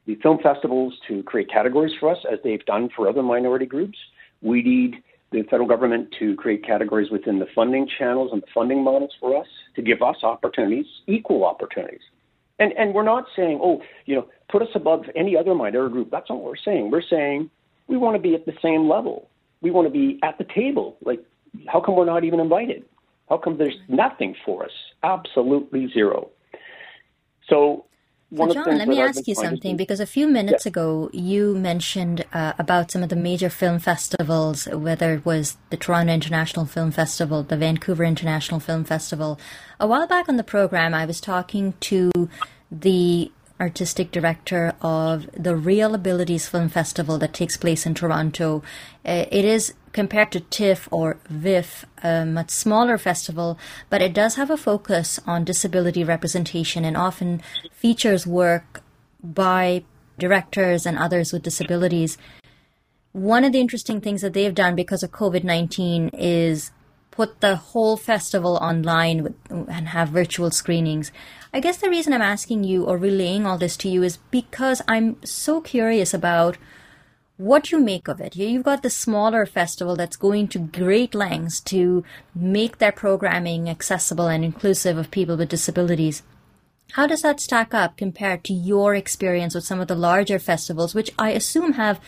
the 0.06 0.16
film 0.16 0.38
festivals 0.42 0.94
to 1.08 1.22
create 1.22 1.50
categories 1.50 1.92
for 1.98 2.10
us, 2.10 2.18
as 2.30 2.38
they've 2.44 2.64
done 2.64 2.88
for 2.94 3.08
other 3.08 3.22
minority 3.22 3.66
groups. 3.66 3.98
We 4.44 4.62
need 4.62 5.02
the 5.32 5.42
federal 5.44 5.68
government 5.68 6.14
to 6.20 6.36
create 6.36 6.64
categories 6.64 7.10
within 7.10 7.40
the 7.40 7.46
funding 7.54 7.88
channels 7.98 8.30
and 8.32 8.40
the 8.40 8.46
funding 8.54 8.84
models 8.84 9.10
for 9.18 9.36
us 9.36 9.48
to 9.74 9.82
give 9.82 10.00
us 10.02 10.16
opportunities, 10.22 10.86
equal 11.08 11.44
opportunities. 11.44 12.02
And, 12.60 12.72
and 12.78 12.94
we're 12.94 13.02
not 13.02 13.24
saying, 13.34 13.58
oh, 13.60 13.82
you 14.06 14.14
know, 14.14 14.28
put 14.48 14.62
us 14.62 14.68
above 14.74 15.06
any 15.16 15.36
other 15.36 15.54
minority 15.54 15.92
group. 15.92 16.10
That's 16.12 16.28
not 16.30 16.36
what 16.36 16.44
we're 16.44 16.56
saying. 16.64 16.90
We're 16.90 17.02
saying 17.02 17.50
we 17.88 17.96
want 17.96 18.14
to 18.14 18.22
be 18.22 18.34
at 18.34 18.46
the 18.46 18.54
same 18.62 18.88
level. 18.88 19.28
We 19.60 19.72
want 19.72 19.88
to 19.88 19.90
be 19.90 20.20
at 20.22 20.38
the 20.38 20.44
table. 20.44 20.96
Like, 21.04 21.24
how 21.66 21.80
come 21.80 21.96
we're 21.96 22.04
not 22.04 22.22
even 22.22 22.38
invited? 22.38 22.84
How 23.28 23.38
come 23.38 23.58
there's 23.58 23.78
nothing 23.88 24.36
for 24.44 24.64
us? 24.64 24.70
Absolutely 25.02 25.88
zero. 25.92 26.30
So, 27.48 27.86
so 28.36 28.52
John, 28.52 28.78
let 28.78 28.88
me 28.88 29.00
ask 29.00 29.26
you 29.26 29.34
something 29.34 29.76
because 29.76 30.00
a 30.00 30.06
few 30.06 30.26
minutes 30.26 30.66
ago 30.66 31.10
you 31.12 31.54
mentioned 31.54 32.24
uh, 32.32 32.52
about 32.58 32.90
some 32.90 33.02
of 33.02 33.08
the 33.08 33.16
major 33.16 33.48
film 33.48 33.78
festivals, 33.78 34.66
whether 34.66 35.14
it 35.14 35.24
was 35.24 35.56
the 35.70 35.76
Toronto 35.76 36.12
International 36.12 36.66
Film 36.66 36.90
Festival, 36.90 37.42
the 37.42 37.56
Vancouver 37.56 38.04
International 38.04 38.60
Film 38.60 38.84
Festival. 38.84 39.38
A 39.78 39.86
while 39.86 40.06
back 40.06 40.28
on 40.28 40.36
the 40.36 40.44
program, 40.44 40.94
I 40.94 41.06
was 41.06 41.20
talking 41.20 41.74
to 41.80 42.10
the 42.70 43.30
artistic 43.60 44.10
director 44.10 44.74
of 44.80 45.30
the 45.32 45.54
ReelAbilities 45.54 46.48
Film 46.48 46.68
Festival 46.68 47.18
that 47.18 47.32
takes 47.32 47.56
place 47.56 47.86
in 47.86 47.94
Toronto. 47.94 48.62
Uh, 49.04 49.26
it 49.30 49.44
is 49.44 49.74
compared 49.94 50.30
to 50.32 50.40
TIFF 50.40 50.88
or 50.90 51.16
VIFF, 51.30 51.86
a 52.02 52.26
much 52.26 52.50
smaller 52.50 52.98
festival, 52.98 53.58
but 53.88 54.02
it 54.02 54.12
does 54.12 54.34
have 54.34 54.50
a 54.50 54.56
focus 54.58 55.18
on 55.26 55.44
disability 55.44 56.04
representation 56.04 56.84
and 56.84 56.96
often 56.96 57.40
features 57.72 58.26
work 58.26 58.82
by 59.22 59.84
directors 60.18 60.84
and 60.84 60.98
others 60.98 61.32
with 61.32 61.42
disabilities. 61.42 62.18
One 63.12 63.44
of 63.44 63.52
the 63.52 63.60
interesting 63.60 64.00
things 64.00 64.20
that 64.20 64.34
they've 64.34 64.54
done 64.54 64.74
because 64.74 65.02
of 65.02 65.12
COVID 65.12 65.44
19 65.44 66.10
is 66.12 66.72
put 67.12 67.40
the 67.40 67.54
whole 67.54 67.96
festival 67.96 68.56
online 68.56 69.22
with, 69.22 69.34
and 69.48 69.88
have 69.88 70.08
virtual 70.08 70.50
screenings. 70.50 71.12
I 71.52 71.60
guess 71.60 71.76
the 71.76 71.88
reason 71.88 72.12
I'm 72.12 72.20
asking 72.20 72.64
you 72.64 72.84
or 72.84 72.98
relaying 72.98 73.46
all 73.46 73.58
this 73.58 73.76
to 73.78 73.88
you 73.88 74.02
is 74.02 74.18
because 74.32 74.82
I'm 74.88 75.24
so 75.24 75.60
curious 75.60 76.12
about 76.12 76.58
what 77.36 77.64
do 77.64 77.76
you 77.76 77.82
make 77.82 78.06
of 78.06 78.20
it. 78.20 78.36
You've 78.36 78.62
got 78.62 78.82
the 78.82 78.90
smaller 78.90 79.44
festival 79.44 79.96
that's 79.96 80.16
going 80.16 80.48
to 80.48 80.58
great 80.58 81.14
lengths 81.14 81.60
to 81.62 82.04
make 82.34 82.78
their 82.78 82.92
programming 82.92 83.68
accessible 83.68 84.28
and 84.28 84.44
inclusive 84.44 84.96
of 84.96 85.10
people 85.10 85.36
with 85.36 85.48
disabilities. 85.48 86.22
How 86.92 87.08
does 87.08 87.22
that 87.22 87.40
stack 87.40 87.74
up 87.74 87.96
compared 87.96 88.44
to 88.44 88.52
your 88.52 88.94
experience 88.94 89.54
with 89.54 89.64
some 89.64 89.80
of 89.80 89.88
the 89.88 89.96
larger 89.96 90.38
festivals, 90.38 90.94
which 90.94 91.10
I 91.18 91.30
assume 91.30 91.72
have 91.72 92.00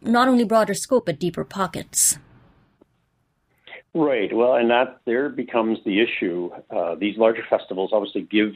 not 0.00 0.28
only 0.28 0.44
broader 0.44 0.74
scope 0.74 1.06
but 1.06 1.18
deeper 1.18 1.44
pockets? 1.44 2.18
Right. 3.94 4.34
Well, 4.34 4.54
and 4.54 4.70
that 4.70 5.00
there 5.04 5.28
becomes 5.28 5.78
the 5.84 6.00
issue. 6.00 6.50
Uh, 6.70 6.94
these 6.94 7.18
larger 7.18 7.44
festivals 7.50 7.90
obviously 7.92 8.22
give 8.22 8.54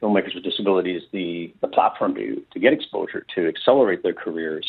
filmmakers 0.00 0.34
with 0.34 0.44
disabilities 0.44 1.02
the, 1.12 1.52
the 1.60 1.68
platform 1.68 2.14
to, 2.14 2.42
to 2.52 2.58
get 2.58 2.72
exposure, 2.72 3.26
to 3.34 3.48
accelerate 3.48 4.02
their 4.02 4.14
careers, 4.14 4.66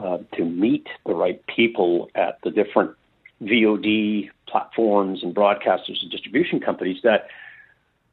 uh, 0.00 0.18
to 0.36 0.44
meet 0.44 0.86
the 1.06 1.14
right 1.14 1.44
people 1.46 2.10
at 2.14 2.38
the 2.42 2.50
different 2.50 2.92
VOD 3.42 4.30
platforms 4.48 5.22
and 5.22 5.34
broadcasters 5.34 6.00
and 6.02 6.10
distribution 6.10 6.60
companies 6.60 6.98
that 7.02 7.28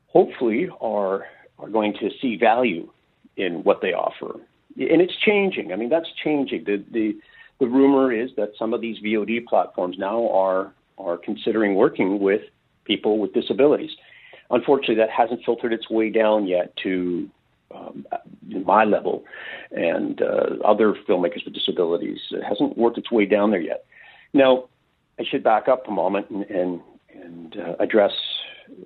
hopefully 0.08 0.70
are 0.82 1.26
are 1.60 1.70
going 1.70 1.94
to 1.94 2.10
see 2.22 2.36
value 2.36 2.90
in 3.38 3.64
what 3.64 3.82
they 3.82 3.94
offer. 3.94 4.40
And 4.78 5.02
it's 5.02 5.16
changing. 5.16 5.72
I 5.72 5.76
mean, 5.76 5.90
that's 5.90 6.10
changing. 6.24 6.66
The 6.66 6.84
the 6.92 7.16
the 7.60 7.68
rumor 7.68 8.12
is 8.12 8.32
that 8.38 8.52
some 8.58 8.74
of 8.74 8.82
these 8.82 9.00
VOD 9.00 9.46
platforms 9.46 9.98
now 9.98 10.30
are 10.30 10.74
are 10.98 11.18
considering 11.18 11.76
working 11.76 12.20
with 12.20 12.42
people 12.86 13.20
with 13.20 13.34
disabilities. 13.34 13.92
Unfortunately, 14.50 14.96
that 14.96 15.10
hasn't 15.10 15.44
filtered 15.46 15.74
its 15.74 15.90
way 15.90 16.10
down 16.10 16.48
yet 16.48 16.76
to 16.84 17.30
um, 17.76 18.06
my 18.66 18.84
level 18.84 19.24
and 19.72 20.22
uh, 20.22 20.64
other 20.66 20.96
filmmakers 21.08 21.46
with 21.46 21.54
disabilities. 21.54 22.20
It 22.32 22.44
hasn't 22.44 22.78
worked 22.78 22.98
its 22.98 23.12
way 23.12 23.26
down 23.26 23.52
there 23.52 23.62
yet. 23.62 23.86
Now, 24.34 24.66
I 25.20 25.24
should 25.30 25.44
back 25.44 25.68
up 25.68 25.88
a 25.88 25.92
moment 25.92 26.30
and 26.30 26.44
and, 26.50 26.82
and 27.14 27.58
uh, 27.58 27.76
address 27.80 28.14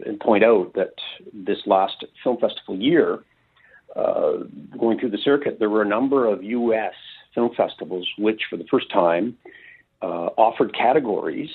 and 0.05 0.19
point 0.19 0.43
out 0.43 0.73
that 0.75 0.93
this 1.33 1.59
last 1.65 2.05
film 2.23 2.37
festival 2.37 2.75
year, 2.75 3.23
uh, 3.95 4.33
going 4.77 4.99
through 4.99 5.11
the 5.11 5.17
circuit, 5.17 5.57
there 5.59 5.69
were 5.69 5.81
a 5.81 5.87
number 5.87 6.25
of 6.25 6.43
U.S. 6.43 6.93
film 7.33 7.51
festivals 7.55 8.07
which, 8.17 8.41
for 8.49 8.57
the 8.57 8.65
first 8.69 8.91
time, 8.91 9.37
uh, 10.01 10.29
offered 10.37 10.75
categories 10.75 11.49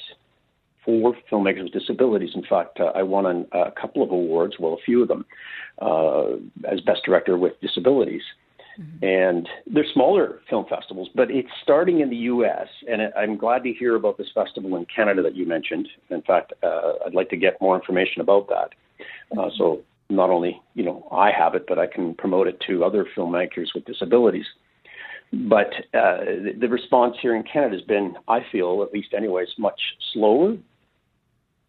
for 0.84 1.14
filmmakers 1.30 1.64
with 1.64 1.72
disabilities. 1.72 2.30
In 2.34 2.42
fact, 2.42 2.80
uh, 2.80 2.92
I 2.94 3.02
won 3.02 3.26
an, 3.26 3.46
a 3.52 3.70
couple 3.70 4.02
of 4.02 4.10
awards, 4.10 4.56
well, 4.58 4.74
a 4.74 4.82
few 4.84 5.02
of 5.02 5.08
them, 5.08 5.24
uh, 5.80 6.36
as 6.70 6.80
best 6.80 7.02
director 7.04 7.36
with 7.36 7.60
disabilities. 7.60 8.22
Mm-hmm. 8.80 9.04
And 9.04 9.48
they're 9.66 9.84
smaller 9.92 10.40
film 10.48 10.64
festivals, 10.68 11.10
but 11.14 11.30
it's 11.30 11.50
starting 11.62 12.00
in 12.00 12.08
the 12.08 12.16
U.S. 12.16 12.68
And 12.90 13.02
I'm 13.16 13.36
glad 13.36 13.64
to 13.64 13.72
hear 13.72 13.96
about 13.96 14.16
this 14.16 14.28
festival 14.34 14.76
in 14.76 14.86
Canada 14.86 15.22
that 15.22 15.36
you 15.36 15.46
mentioned. 15.46 15.88
In 16.08 16.22
fact, 16.22 16.54
uh, 16.62 16.92
I'd 17.06 17.14
like 17.14 17.28
to 17.30 17.36
get 17.36 17.60
more 17.60 17.76
information 17.76 18.22
about 18.22 18.48
that. 18.48 18.70
Uh, 19.38 19.50
so 19.58 19.82
not 20.08 20.30
only 20.30 20.60
you 20.74 20.84
know 20.84 21.06
I 21.10 21.30
have 21.32 21.54
it, 21.54 21.64
but 21.68 21.78
I 21.78 21.86
can 21.86 22.14
promote 22.14 22.46
it 22.46 22.60
to 22.68 22.84
other 22.84 23.06
filmmakers 23.16 23.68
with 23.74 23.84
disabilities. 23.84 24.46
But 25.32 25.72
uh, 25.94 26.24
the, 26.24 26.52
the 26.60 26.68
response 26.68 27.16
here 27.20 27.34
in 27.34 27.42
Canada 27.42 27.76
has 27.76 27.84
been, 27.86 28.16
I 28.28 28.40
feel, 28.52 28.82
at 28.86 28.92
least 28.92 29.14
anyways, 29.16 29.48
much 29.58 29.80
slower 30.12 30.56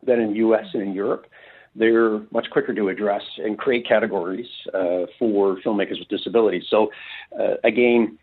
than 0.06 0.20
in 0.20 0.32
the 0.32 0.38
U.S. 0.38 0.66
and 0.74 0.84
in 0.84 0.94
Europe. 0.94 1.28
They're 1.76 2.20
much 2.32 2.50
quicker 2.52 2.74
to 2.74 2.90
address 2.90 3.24
and 3.38 3.58
create 3.58 3.88
categories 3.88 4.48
uh, 4.74 5.06
for 5.18 5.58
filmmakers 5.58 6.00
with 6.00 6.08
disabilities. 6.08 6.66
So, 6.70 6.92
uh, 7.40 7.56
again, 7.64 8.18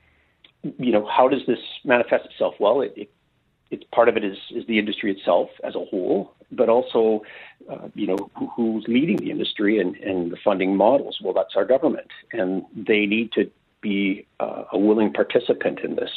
you 0.79 0.93
know, 0.93 1.07
how 1.07 1.29
does 1.29 1.43
this 1.47 1.59
manifest 1.85 2.27
itself? 2.27 2.55
Well, 2.61 2.81
it, 2.83 2.93
it, 2.97 3.11
it's 3.71 3.85
part 3.93 4.09
of 4.09 4.17
it 4.17 4.25
is, 4.25 4.37
is 4.51 4.67
the 4.67 4.79
industry 4.79 5.11
itself 5.11 5.49
as 5.65 5.75
a 5.75 5.85
whole, 5.85 6.35
but 6.53 6.69
also, 6.69 7.23
uh, 7.71 7.89
you 7.95 8.07
know, 8.07 8.31
who, 8.37 8.47
who's 8.49 8.85
leading 8.89 9.17
the 9.17 9.31
industry 9.31 9.79
and, 9.81 9.97
and 9.97 10.33
the 10.33 10.37
funding 10.45 10.77
models. 10.77 11.19
Well, 11.23 11.33
that's 11.33 11.55
our 11.57 11.65
government, 11.65 12.09
and 12.33 12.65
they 12.75 13.07
need 13.07 13.33
to 13.33 13.51
be 13.81 14.27
uh, 14.39 14.65
a 14.73 14.79
willing 14.79 15.13
participant 15.13 15.81
in 15.81 15.97
this. 15.97 16.11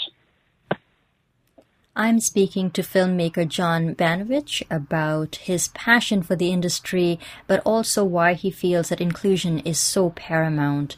I'm 1.96 2.20
speaking 2.20 2.72
to 2.72 2.82
filmmaker 2.82 3.48
John 3.48 3.94
Banovich 3.94 4.64
about 4.72 5.36
his 5.36 5.68
passion 5.68 6.24
for 6.24 6.36
the 6.36 6.52
industry, 6.52 7.20
but 7.46 7.62
also 7.64 8.04
why 8.04 8.34
he 8.34 8.50
feels 8.50 8.90
that 8.90 9.00
inclusion 9.00 9.60
is 9.60 9.78
so 9.78 10.10
paramount. 10.10 10.98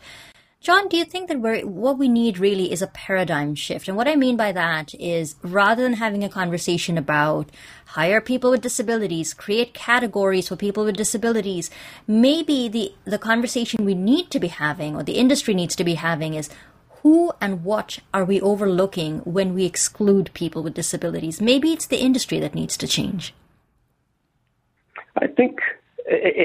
John, 0.62 0.88
do 0.88 0.96
you 0.96 1.04
think 1.04 1.28
that 1.28 1.42
we're, 1.42 1.66
what 1.66 1.98
we 1.98 2.08
need 2.08 2.40
really 2.40 2.72
is 2.72 2.82
a 2.82 2.88
paradigm 2.88 3.56
shift? 3.56 3.90
And 3.90 3.98
what 3.98 4.08
I 4.08 4.16
mean 4.16 4.38
by 4.38 4.54
that 4.54 4.96
is 4.96 5.36
rather 5.44 5.84
than 5.84 5.96
having 5.96 6.24
a 6.24 6.30
conversation 6.30 6.98
about 6.98 7.50
hire 7.88 8.22
people 8.22 8.50
with 8.50 8.62
disabilities, 8.62 9.34
create 9.34 9.74
categories 9.74 10.48
for 10.48 10.56
people 10.56 10.86
with 10.86 10.96
disabilities, 10.96 11.70
maybe 12.08 12.70
the, 12.70 12.94
the 13.04 13.20
conversation 13.20 13.84
we 13.84 13.96
need 13.96 14.32
to 14.32 14.40
be 14.40 14.48
having 14.48 14.96
or 14.96 15.04
the 15.04 15.18
industry 15.18 15.54
needs 15.54 15.76
to 15.76 15.84
be 15.84 15.96
having 15.96 16.36
is 16.36 16.50
who 17.06 17.32
and 17.40 17.64
what 17.64 18.00
are 18.16 18.26
we 18.26 18.42
overlooking 18.42 19.20
when 19.20 19.54
we 19.54 19.64
exclude 19.64 20.32
people 20.34 20.64
with 20.64 20.74
disabilities? 20.74 21.40
Maybe 21.40 21.72
it's 21.72 21.86
the 21.86 22.02
industry 22.02 22.40
that 22.40 22.56
needs 22.56 22.76
to 22.78 22.88
change. 22.88 23.32
I 25.16 25.28
think, 25.28 25.60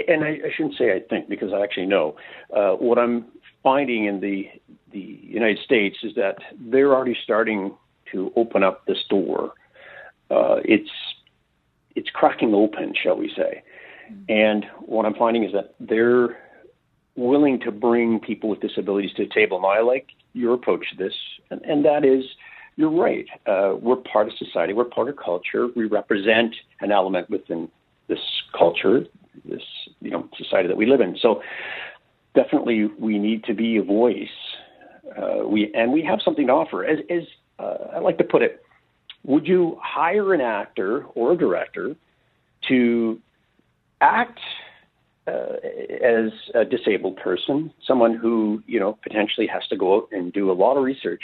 and 0.06 0.22
I 0.22 0.38
shouldn't 0.54 0.76
say 0.76 0.94
I 0.94 1.00
think 1.00 1.30
because 1.30 1.54
I 1.54 1.62
actually 1.62 1.86
know, 1.86 2.14
uh, 2.54 2.72
what 2.72 2.98
I'm 2.98 3.24
finding 3.62 4.04
in 4.04 4.20
the 4.20 4.50
the 4.92 5.00
United 5.00 5.60
States 5.64 5.96
is 6.02 6.14
that 6.16 6.36
they're 6.60 6.92
already 6.92 7.16
starting 7.24 7.74
to 8.12 8.30
open 8.36 8.62
up 8.62 8.84
this 8.84 9.02
door. 9.08 9.54
Uh, 10.30 10.56
it's 10.62 10.90
it's 11.96 12.10
cracking 12.10 12.52
open, 12.52 12.92
shall 13.02 13.16
we 13.16 13.32
say? 13.34 13.62
And 14.28 14.66
what 14.80 15.06
I'm 15.06 15.14
finding 15.14 15.44
is 15.44 15.52
that 15.54 15.74
they're 15.80 16.36
willing 17.16 17.60
to 17.60 17.70
bring 17.72 18.20
people 18.20 18.50
with 18.50 18.60
disabilities 18.60 19.14
to 19.14 19.24
the 19.24 19.30
table. 19.32 19.58
Now, 19.62 19.68
I 19.68 19.80
like 19.80 20.08
your 20.32 20.54
approach 20.54 20.84
to 20.90 20.96
this, 20.96 21.14
and, 21.50 21.60
and 21.62 21.84
that 21.84 22.04
is 22.04 22.24
you're 22.76 22.90
right. 22.90 23.26
Uh, 23.46 23.74
we're 23.80 23.96
part 23.96 24.28
of 24.28 24.34
society, 24.38 24.72
we're 24.72 24.84
part 24.84 25.08
of 25.08 25.16
culture, 25.16 25.68
we 25.76 25.84
represent 25.86 26.54
an 26.80 26.92
element 26.92 27.28
within 27.28 27.68
this 28.08 28.18
culture, 28.56 29.04
this 29.44 29.62
you 30.00 30.10
know 30.10 30.28
society 30.36 30.68
that 30.68 30.76
we 30.76 30.86
live 30.86 31.00
in. 31.00 31.16
So 31.20 31.42
definitely 32.34 32.88
we 32.98 33.18
need 33.18 33.44
to 33.44 33.54
be 33.54 33.76
a 33.76 33.82
voice. 33.82 34.28
Uh, 35.16 35.46
we 35.46 35.72
and 35.74 35.92
we 35.92 36.02
have 36.04 36.20
something 36.24 36.46
to 36.46 36.52
offer. 36.52 36.84
As, 36.84 36.98
as 37.10 37.22
uh, 37.58 37.96
I 37.96 37.98
like 37.98 38.18
to 38.18 38.24
put 38.24 38.42
it, 38.42 38.62
would 39.24 39.46
you 39.46 39.78
hire 39.82 40.32
an 40.32 40.40
actor 40.40 41.04
or 41.14 41.32
a 41.32 41.36
director 41.36 41.94
to 42.68 43.20
act 44.00 44.40
uh, 45.30 45.56
as 46.04 46.32
a 46.54 46.64
disabled 46.64 47.16
person, 47.16 47.72
someone 47.86 48.14
who 48.14 48.62
you 48.66 48.80
know 48.80 48.98
potentially 49.02 49.46
has 49.46 49.66
to 49.68 49.76
go 49.76 49.96
out 49.96 50.08
and 50.12 50.32
do 50.32 50.50
a 50.50 50.54
lot 50.54 50.76
of 50.76 50.84
research, 50.84 51.22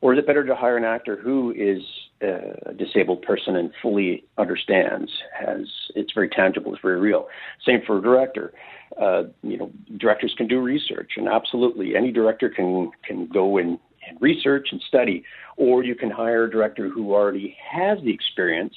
or 0.00 0.12
is 0.12 0.18
it 0.18 0.26
better 0.26 0.44
to 0.44 0.54
hire 0.54 0.76
an 0.76 0.84
actor 0.84 1.16
who 1.16 1.52
is 1.52 1.82
a 2.20 2.72
disabled 2.74 3.22
person 3.22 3.56
and 3.56 3.70
fully 3.82 4.24
understands, 4.38 5.10
has 5.38 5.66
it's 5.94 6.12
very 6.14 6.28
tangible, 6.28 6.72
it's 6.72 6.82
very 6.82 6.98
real. 6.98 7.28
Same 7.64 7.80
for 7.86 7.98
a 7.98 8.02
director. 8.02 8.52
Uh, 9.00 9.24
you 9.42 9.58
know, 9.58 9.70
directors 9.98 10.34
can 10.36 10.48
do 10.48 10.60
research, 10.60 11.12
and 11.16 11.28
absolutely 11.28 11.96
any 11.96 12.10
director 12.12 12.48
can 12.48 12.90
can 13.06 13.26
go 13.26 13.58
and, 13.58 13.78
and 14.08 14.20
research 14.20 14.68
and 14.72 14.80
study, 14.86 15.24
or 15.56 15.84
you 15.84 15.94
can 15.94 16.10
hire 16.10 16.44
a 16.44 16.50
director 16.50 16.88
who 16.88 17.12
already 17.12 17.56
has 17.70 17.98
the 18.02 18.12
experience 18.12 18.74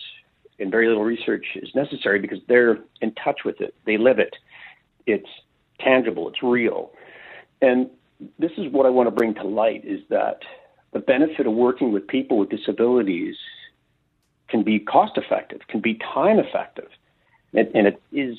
and 0.59 0.71
very 0.71 0.87
little 0.87 1.03
research 1.05 1.45
is 1.55 1.69
necessary 1.73 2.19
because 2.19 2.39
they're 2.49 2.77
in 3.01 3.13
touch 3.13 3.39
with 3.45 3.61
it, 3.61 3.73
they 3.85 3.97
live 3.97 4.19
it 4.19 4.35
it's 5.09 5.29
tangible, 5.79 6.29
it's 6.29 6.43
real. 6.43 6.91
And 7.61 7.89
this 8.37 8.51
is 8.57 8.71
what 8.71 8.85
I 8.85 8.89
want 8.89 9.07
to 9.07 9.11
bring 9.11 9.33
to 9.35 9.43
light 9.43 9.83
is 9.85 10.01
that 10.09 10.39
the 10.93 10.99
benefit 10.99 11.45
of 11.47 11.53
working 11.53 11.91
with 11.91 12.07
people 12.07 12.37
with 12.37 12.49
disabilities 12.49 13.35
can 14.49 14.63
be 14.63 14.79
cost 14.79 15.17
effective, 15.17 15.61
can 15.67 15.79
be 15.79 15.99
time 16.13 16.39
effective, 16.39 16.89
and, 17.53 17.67
and 17.75 17.87
it 17.87 18.01
is 18.11 18.37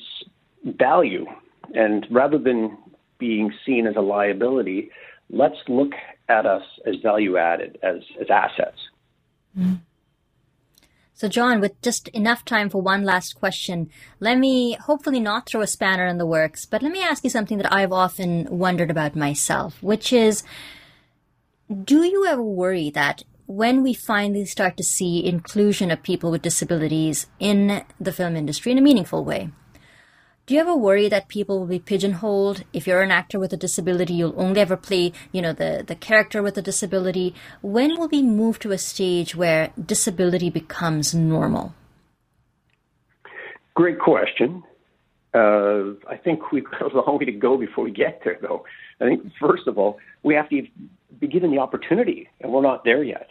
value. 0.65 1.25
And 1.73 2.05
rather 2.11 2.37
than 2.37 2.77
being 3.17 3.53
seen 3.65 3.87
as 3.87 3.95
a 3.95 4.01
liability, 4.01 4.91
let's 5.29 5.57
look 5.67 5.93
at 6.27 6.45
us 6.45 6.63
as 6.85 6.95
value 6.97 7.37
added, 7.37 7.77
as, 7.81 8.01
as 8.19 8.29
assets. 8.29 8.77
Mm-hmm. 9.57 9.75
So, 11.21 11.27
John, 11.27 11.61
with 11.61 11.79
just 11.83 12.07
enough 12.07 12.43
time 12.43 12.67
for 12.67 12.81
one 12.81 13.03
last 13.03 13.35
question, 13.35 13.91
let 14.19 14.39
me 14.39 14.73
hopefully 14.73 15.19
not 15.19 15.45
throw 15.45 15.61
a 15.61 15.67
spanner 15.67 16.07
in 16.07 16.17
the 16.17 16.25
works, 16.25 16.65
but 16.65 16.81
let 16.81 16.91
me 16.91 17.03
ask 17.03 17.23
you 17.23 17.29
something 17.29 17.59
that 17.59 17.71
I've 17.71 17.91
often 17.91 18.47
wondered 18.49 18.89
about 18.89 19.15
myself, 19.15 19.83
which 19.83 20.11
is 20.11 20.41
do 21.83 22.01
you 22.01 22.25
ever 22.25 22.41
worry 22.41 22.89
that 22.89 23.21
when 23.45 23.83
we 23.83 23.93
finally 23.93 24.45
start 24.45 24.77
to 24.77 24.83
see 24.83 25.23
inclusion 25.23 25.91
of 25.91 26.01
people 26.01 26.31
with 26.31 26.41
disabilities 26.41 27.27
in 27.39 27.83
the 27.99 28.11
film 28.11 28.35
industry 28.35 28.71
in 28.71 28.79
a 28.79 28.81
meaningful 28.81 29.23
way, 29.23 29.51
do 30.45 30.55
you 30.55 30.59
ever 30.59 30.75
worry 30.75 31.07
that 31.07 31.27
people 31.27 31.59
will 31.59 31.67
be 31.67 31.79
pigeonholed? 31.79 32.63
If 32.73 32.87
you're 32.87 33.01
an 33.01 33.11
actor 33.11 33.39
with 33.39 33.53
a 33.53 33.57
disability, 33.57 34.15
you'll 34.15 34.33
only 34.37 34.59
ever 34.59 34.75
play, 34.75 35.13
you 35.31 35.41
know, 35.41 35.53
the, 35.53 35.83
the 35.85 35.95
character 35.95 36.41
with 36.41 36.57
a 36.57 36.61
disability. 36.61 37.35
When 37.61 37.99
will 37.99 38.07
we 38.07 38.23
move 38.23 38.59
to 38.59 38.71
a 38.71 38.77
stage 38.77 39.35
where 39.35 39.71
disability 39.83 40.49
becomes 40.49 41.13
normal? 41.13 41.75
Great 43.75 43.99
question. 43.99 44.63
Uh, 45.33 45.93
I 46.09 46.17
think 46.21 46.51
we've 46.51 46.69
got 46.71 46.91
a 46.91 47.01
long 47.01 47.19
way 47.19 47.25
to 47.25 47.31
go 47.31 47.57
before 47.57 47.83
we 47.83 47.91
get 47.91 48.21
there, 48.25 48.37
though. 48.41 48.65
I 48.99 49.05
think, 49.05 49.31
first 49.39 49.67
of 49.67 49.77
all, 49.77 49.99
we 50.23 50.35
have 50.35 50.49
to 50.49 50.63
be 51.19 51.27
given 51.27 51.51
the 51.51 51.59
opportunity, 51.59 52.29
and 52.41 52.51
we're 52.51 52.61
not 52.61 52.83
there 52.83 53.03
yet. 53.03 53.27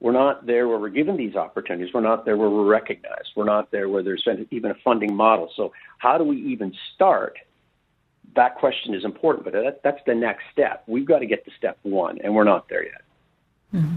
We're 0.00 0.12
not 0.12 0.46
there 0.46 0.68
where 0.68 0.78
we're 0.78 0.90
given 0.90 1.16
these 1.16 1.34
opportunities. 1.34 1.92
We're 1.92 2.00
not 2.00 2.24
there 2.24 2.36
where 2.36 2.48
we're 2.48 2.64
recognized. 2.64 3.30
We're 3.34 3.44
not 3.44 3.70
there 3.72 3.88
where 3.88 4.02
there's 4.02 4.26
even 4.50 4.70
a 4.70 4.76
funding 4.84 5.14
model. 5.14 5.50
So, 5.56 5.72
how 5.98 6.18
do 6.18 6.24
we 6.24 6.36
even 6.52 6.72
start? 6.94 7.36
That 8.36 8.56
question 8.56 8.94
is 8.94 9.04
important, 9.04 9.44
but 9.44 9.54
that, 9.54 9.80
that's 9.82 10.00
the 10.06 10.14
next 10.14 10.44
step. 10.52 10.84
We've 10.86 11.06
got 11.06 11.18
to 11.18 11.26
get 11.26 11.44
to 11.46 11.50
step 11.58 11.78
one, 11.82 12.18
and 12.22 12.34
we're 12.34 12.44
not 12.44 12.68
there 12.68 12.84
yet. 12.84 13.02
Mm-hmm. 13.74 13.96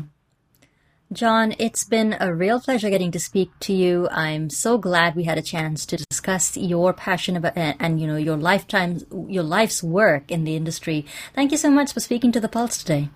John, 1.14 1.54
it's 1.60 1.84
been 1.84 2.16
a 2.22 2.34
real 2.34 2.62
pleasure 2.62 2.90
getting 2.90 3.12
to 3.12 3.20
speak 3.20 3.52
to 3.62 3.74
you. 3.74 4.08
I'm 4.12 4.50
so 4.50 4.78
glad 4.78 5.14
we 5.14 5.26
had 5.26 5.38
a 5.38 5.42
chance 5.42 5.86
to 5.88 5.98
discuss 5.98 6.56
your 6.56 6.94
passion 6.94 7.36
about 7.36 7.58
and, 7.58 8.00
you 8.00 8.08
know 8.08 8.16
your 8.16 8.38
lifetime, 8.38 9.02
your 9.28 9.44
life's 9.44 9.84
work 9.84 10.32
in 10.32 10.46
the 10.46 10.56
industry. 10.56 11.06
Thank 11.36 11.52
you 11.52 11.58
so 11.58 11.70
much 11.70 11.92
for 11.92 12.00
speaking 12.00 12.32
to 12.32 12.40
the 12.40 12.48
Pulse 12.48 12.78
today. 12.78 13.10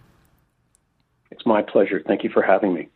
It's 1.36 1.46
my 1.46 1.62
pleasure. 1.62 2.02
Thank 2.08 2.24
you 2.24 2.30
for 2.30 2.44
having 2.44 2.74
me. 2.74 2.88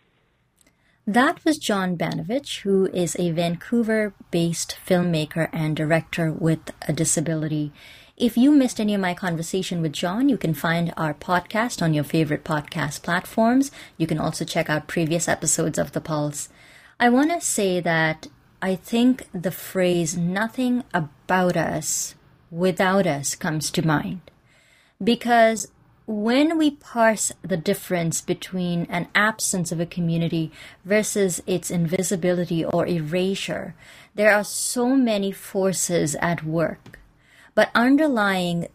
That 1.05 1.43
was 1.43 1.57
John 1.57 1.97
Banovich, 1.97 2.61
who 2.61 2.85
is 2.93 3.17
a 3.19 3.31
Vancouver 3.31 4.13
based 4.31 4.77
filmmaker 4.87 5.49
and 5.51 5.75
director 5.75 6.31
with 6.31 6.71
a 6.87 6.93
disability. 6.93 7.73
If 8.15 8.37
you 8.37 8.51
missed 8.51 8.79
any 8.79 8.93
of 8.93 9.01
my 9.01 9.13
conversation 9.13 9.81
with 9.81 9.91
John, 9.91 10.29
you 10.29 10.37
can 10.37 10.53
find 10.53 10.93
our 10.95 11.13
podcast 11.13 11.81
on 11.81 11.93
your 11.93 12.05
favorite 12.05 12.45
podcast 12.45 13.01
platforms. 13.01 13.71
You 13.97 14.07
can 14.07 14.19
also 14.19 14.45
check 14.45 14.69
out 14.69 14.87
previous 14.87 15.27
episodes 15.27 15.77
of 15.77 15.91
The 15.91 16.01
Pulse. 16.01 16.47
I 16.97 17.09
want 17.09 17.31
to 17.31 17.41
say 17.41 17.81
that 17.81 18.27
I 18.61 18.75
think 18.75 19.27
the 19.33 19.51
phrase 19.51 20.15
nothing 20.15 20.85
about 20.93 21.57
us 21.57 22.15
without 22.49 23.05
us 23.05 23.35
comes 23.35 23.69
to 23.71 23.85
mind. 23.85 24.21
Because 25.03 25.67
when 26.09 26.57
we 26.57 26.71
parse 26.71 27.31
the 27.43 27.55
difference 27.55 28.19
between 28.19 28.87
an 28.89 29.07
absence 29.13 29.71
of 29.71 29.79
a 29.79 29.85
community 29.85 30.51
versus 30.83 31.39
its 31.45 31.69
invisibility 31.69 32.65
or 32.65 32.87
erasure, 32.87 33.75
there 34.15 34.33
are 34.33 34.43
so 34.43 34.95
many 34.95 35.31
forces 35.31 36.15
at 36.15 36.43
work. 36.43 36.97
But 37.53 37.69
underlying 37.75 38.69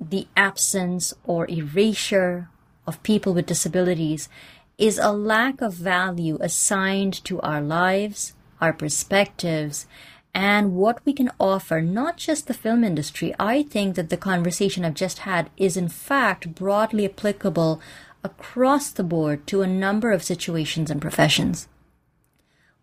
the 0.00 0.26
absence 0.36 1.14
or 1.22 1.48
erasure 1.48 2.48
of 2.88 3.04
people 3.04 3.34
with 3.34 3.46
disabilities 3.46 4.28
is 4.76 4.98
a 4.98 5.12
lack 5.12 5.60
of 5.60 5.74
value 5.74 6.38
assigned 6.40 7.22
to 7.26 7.40
our 7.42 7.60
lives, 7.60 8.32
our 8.60 8.72
perspectives, 8.72 9.86
and 10.34 10.74
what 10.74 11.00
we 11.04 11.12
can 11.12 11.30
offer, 11.38 11.80
not 11.80 12.16
just 12.16 12.46
the 12.46 12.54
film 12.54 12.82
industry. 12.82 13.34
I 13.38 13.62
think 13.62 13.94
that 13.96 14.10
the 14.10 14.16
conversation 14.16 14.84
I've 14.84 14.94
just 14.94 15.20
had 15.20 15.50
is 15.56 15.76
in 15.76 15.88
fact 15.88 16.54
broadly 16.54 17.04
applicable 17.04 17.80
across 18.22 18.90
the 18.90 19.04
board 19.04 19.46
to 19.46 19.62
a 19.62 19.66
number 19.66 20.10
of 20.10 20.22
situations 20.22 20.90
and 20.90 21.00
professions 21.00 21.68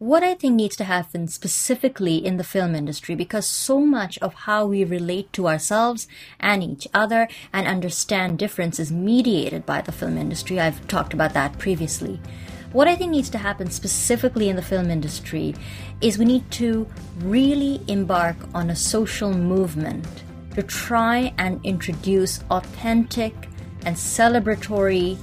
what 0.01 0.23
I 0.23 0.33
think 0.33 0.55
needs 0.55 0.75
to 0.77 0.85
happen 0.85 1.27
specifically 1.27 2.15
in 2.25 2.37
the 2.37 2.43
film 2.43 2.73
industry 2.73 3.13
because 3.13 3.45
so 3.45 3.79
much 3.81 4.17
of 4.17 4.33
how 4.33 4.65
we 4.65 4.83
relate 4.83 5.31
to 5.33 5.47
ourselves 5.47 6.07
and 6.39 6.63
each 6.63 6.87
other 6.91 7.27
and 7.53 7.67
understand 7.67 8.39
difference 8.39 8.79
is 8.79 8.91
mediated 8.91 9.63
by 9.63 9.79
the 9.79 9.91
film 9.91 10.17
industry. 10.17 10.59
I've 10.59 10.87
talked 10.87 11.13
about 11.13 11.35
that 11.35 11.59
previously. 11.59 12.19
What 12.71 12.87
I 12.87 12.95
think 12.95 13.11
needs 13.11 13.29
to 13.29 13.37
happen 13.37 13.69
specifically 13.69 14.49
in 14.49 14.55
the 14.55 14.63
film 14.63 14.89
industry 14.89 15.53
is 16.01 16.17
we 16.17 16.25
need 16.25 16.49
to 16.51 16.87
really 17.19 17.81
embark 17.87 18.35
on 18.53 18.69
a 18.69 18.75
social 18.75 19.31
movement 19.33 20.05
to 20.55 20.63
try 20.63 21.33
and 21.37 21.63
introduce 21.63 22.43
authentic 22.49 23.33
and 23.85 23.95
celebratory 23.95 25.17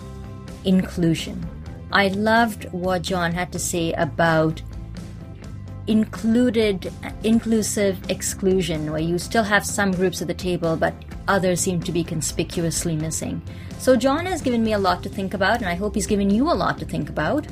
inclusion. 0.65 1.45
I 1.93 2.09
loved 2.09 2.71
what 2.73 3.03
John 3.03 3.33
had 3.33 3.53
to 3.53 3.59
say 3.59 3.93
about 3.95 4.63
included 5.87 6.93
inclusive 7.25 8.11
exclusion 8.11 8.91
where 8.93 9.01
you 9.01 9.19
still 9.19 9.43
have 9.43 9.65
some 9.65 9.91
groups 9.91 10.21
at 10.21 10.29
the 10.29 10.35
table 10.35 10.77
but 10.77 10.95
others 11.29 11.61
seem 11.61 11.81
to 11.81 11.93
be 11.93 12.05
conspicuously 12.05 12.95
missing. 12.95 13.41
So 13.79 13.97
John 13.97 14.27
has 14.27 14.43
given 14.43 14.63
me 14.63 14.75
a 14.75 14.79
lot 14.79 15.03
to 15.03 15.09
think 15.09 15.35
about 15.35 15.59
and 15.59 15.67
I 15.67 15.75
hope 15.75 15.95
he's 15.95 16.07
given 16.07 16.29
you 16.31 16.51
a 16.51 16.53
lot 16.53 16.79
to 16.79 16.85
think 16.85 17.09
about 17.09 17.47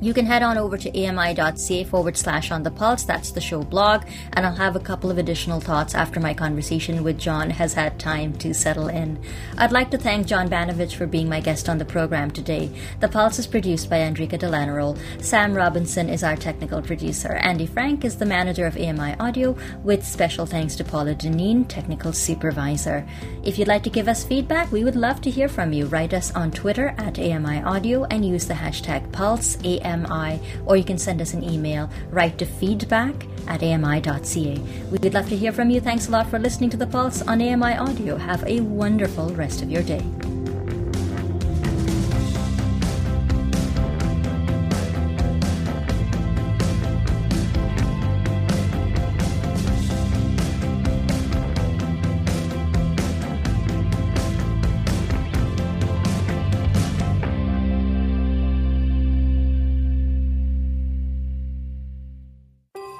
you 0.00 0.12
can 0.12 0.26
head 0.26 0.42
on 0.42 0.58
over 0.58 0.76
to 0.76 1.04
ami.ca 1.04 1.84
forward 1.84 2.16
slash 2.16 2.50
on 2.50 2.62
the 2.62 2.70
pulse. 2.70 3.04
That's 3.04 3.30
the 3.30 3.40
show 3.40 3.62
blog. 3.62 4.04
And 4.34 4.44
I'll 4.44 4.54
have 4.54 4.76
a 4.76 4.80
couple 4.80 5.10
of 5.10 5.18
additional 5.18 5.60
thoughts 5.60 5.94
after 5.94 6.20
my 6.20 6.34
conversation 6.34 7.02
with 7.02 7.18
John 7.18 7.50
has 7.50 7.72
had 7.74 7.98
time 7.98 8.36
to 8.38 8.52
settle 8.52 8.88
in. 8.88 9.18
I'd 9.56 9.72
like 9.72 9.90
to 9.90 9.98
thank 9.98 10.26
John 10.26 10.48
Banovich 10.48 10.94
for 10.94 11.06
being 11.06 11.28
my 11.28 11.40
guest 11.40 11.68
on 11.68 11.78
the 11.78 11.84
program 11.84 12.30
today. 12.30 12.70
The 13.00 13.08
Pulse 13.08 13.38
is 13.38 13.46
produced 13.46 13.88
by 13.88 13.98
Andrika 13.98 14.38
Delanarol. 14.38 14.98
Sam 15.22 15.54
Robinson 15.54 16.08
is 16.08 16.22
our 16.22 16.36
technical 16.36 16.82
producer. 16.82 17.32
Andy 17.32 17.66
Frank 17.66 18.04
is 18.04 18.16
the 18.16 18.26
manager 18.26 18.66
of 18.66 18.76
AMI 18.76 19.16
Audio, 19.18 19.56
with 19.82 20.04
special 20.06 20.46
thanks 20.46 20.76
to 20.76 20.84
Paula 20.84 21.14
Deneen, 21.14 21.66
technical 21.68 22.12
supervisor. 22.12 23.06
If 23.44 23.58
you'd 23.58 23.68
like 23.68 23.82
to 23.84 23.90
give 23.90 24.08
us 24.08 24.24
feedback, 24.24 24.70
we 24.70 24.84
would 24.84 24.96
love 24.96 25.20
to 25.22 25.30
hear 25.30 25.48
from 25.48 25.72
you. 25.72 25.86
Write 25.86 26.12
us 26.12 26.34
on 26.34 26.50
Twitter 26.50 26.94
at 26.98 27.18
AMI 27.18 27.62
Audio 27.62 28.04
and 28.04 28.24
use 28.24 28.46
the 28.46 28.54
hashtag 28.54 29.10
Pulse 29.12 29.56
AMI, 29.86 30.40
or 30.66 30.76
you 30.76 30.84
can 30.84 30.98
send 30.98 31.22
us 31.22 31.32
an 31.34 31.42
email, 31.42 31.88
write 32.10 32.38
to 32.38 32.44
feedback 32.44 33.14
at 33.46 33.62
ami.ca. 33.62 34.58
We'd 34.90 35.14
love 35.14 35.28
to 35.28 35.36
hear 35.36 35.52
from 35.52 35.70
you. 35.70 35.80
Thanks 35.80 36.08
a 36.08 36.10
lot 36.10 36.28
for 36.28 36.38
listening 36.38 36.70
to 36.70 36.76
The 36.76 36.86
Pulse 36.86 37.22
on 37.22 37.40
AMI 37.40 37.78
Audio. 37.78 38.16
Have 38.16 38.44
a 38.44 38.60
wonderful 38.60 39.30
rest 39.30 39.62
of 39.62 39.70
your 39.70 39.82
day. 39.82 40.04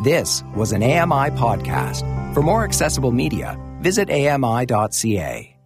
This 0.06 0.44
was 0.54 0.70
an 0.70 0.84
AMI 0.84 1.30
podcast. 1.34 2.04
For 2.32 2.40
more 2.40 2.62
accessible 2.62 3.10
media, 3.10 3.58
visit 3.80 4.08
AMI.ca. 4.08 5.56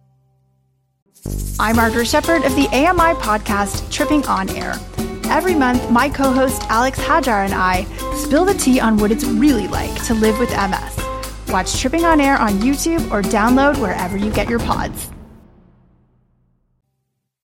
I'm 1.59 1.75
Margaret 1.75 2.07
Shepard 2.07 2.43
of 2.43 2.55
the 2.55 2.67
AMI 2.69 3.13
podcast 3.21 3.91
Tripping 3.91 4.25
on 4.25 4.49
Air. 4.49 4.73
Every 5.25 5.53
month, 5.53 5.91
my 5.91 6.09
co 6.09 6.31
host 6.31 6.63
Alex 6.71 6.97
Hajar 6.97 7.45
and 7.45 7.53
I 7.53 7.83
spill 8.15 8.43
the 8.43 8.55
tea 8.55 8.79
on 8.79 8.97
what 8.97 9.11
it's 9.11 9.25
really 9.25 9.67
like 9.67 9.93
to 10.05 10.15
live 10.15 10.39
with 10.39 10.49
MS. 10.49 11.53
Watch 11.53 11.79
Tripping 11.79 12.05
on 12.05 12.19
Air 12.19 12.39
on 12.39 12.53
YouTube 12.53 13.11
or 13.11 13.21
download 13.21 13.77
wherever 13.77 14.17
you 14.17 14.33
get 14.33 14.49
your 14.49 14.57
pods. 14.57 15.11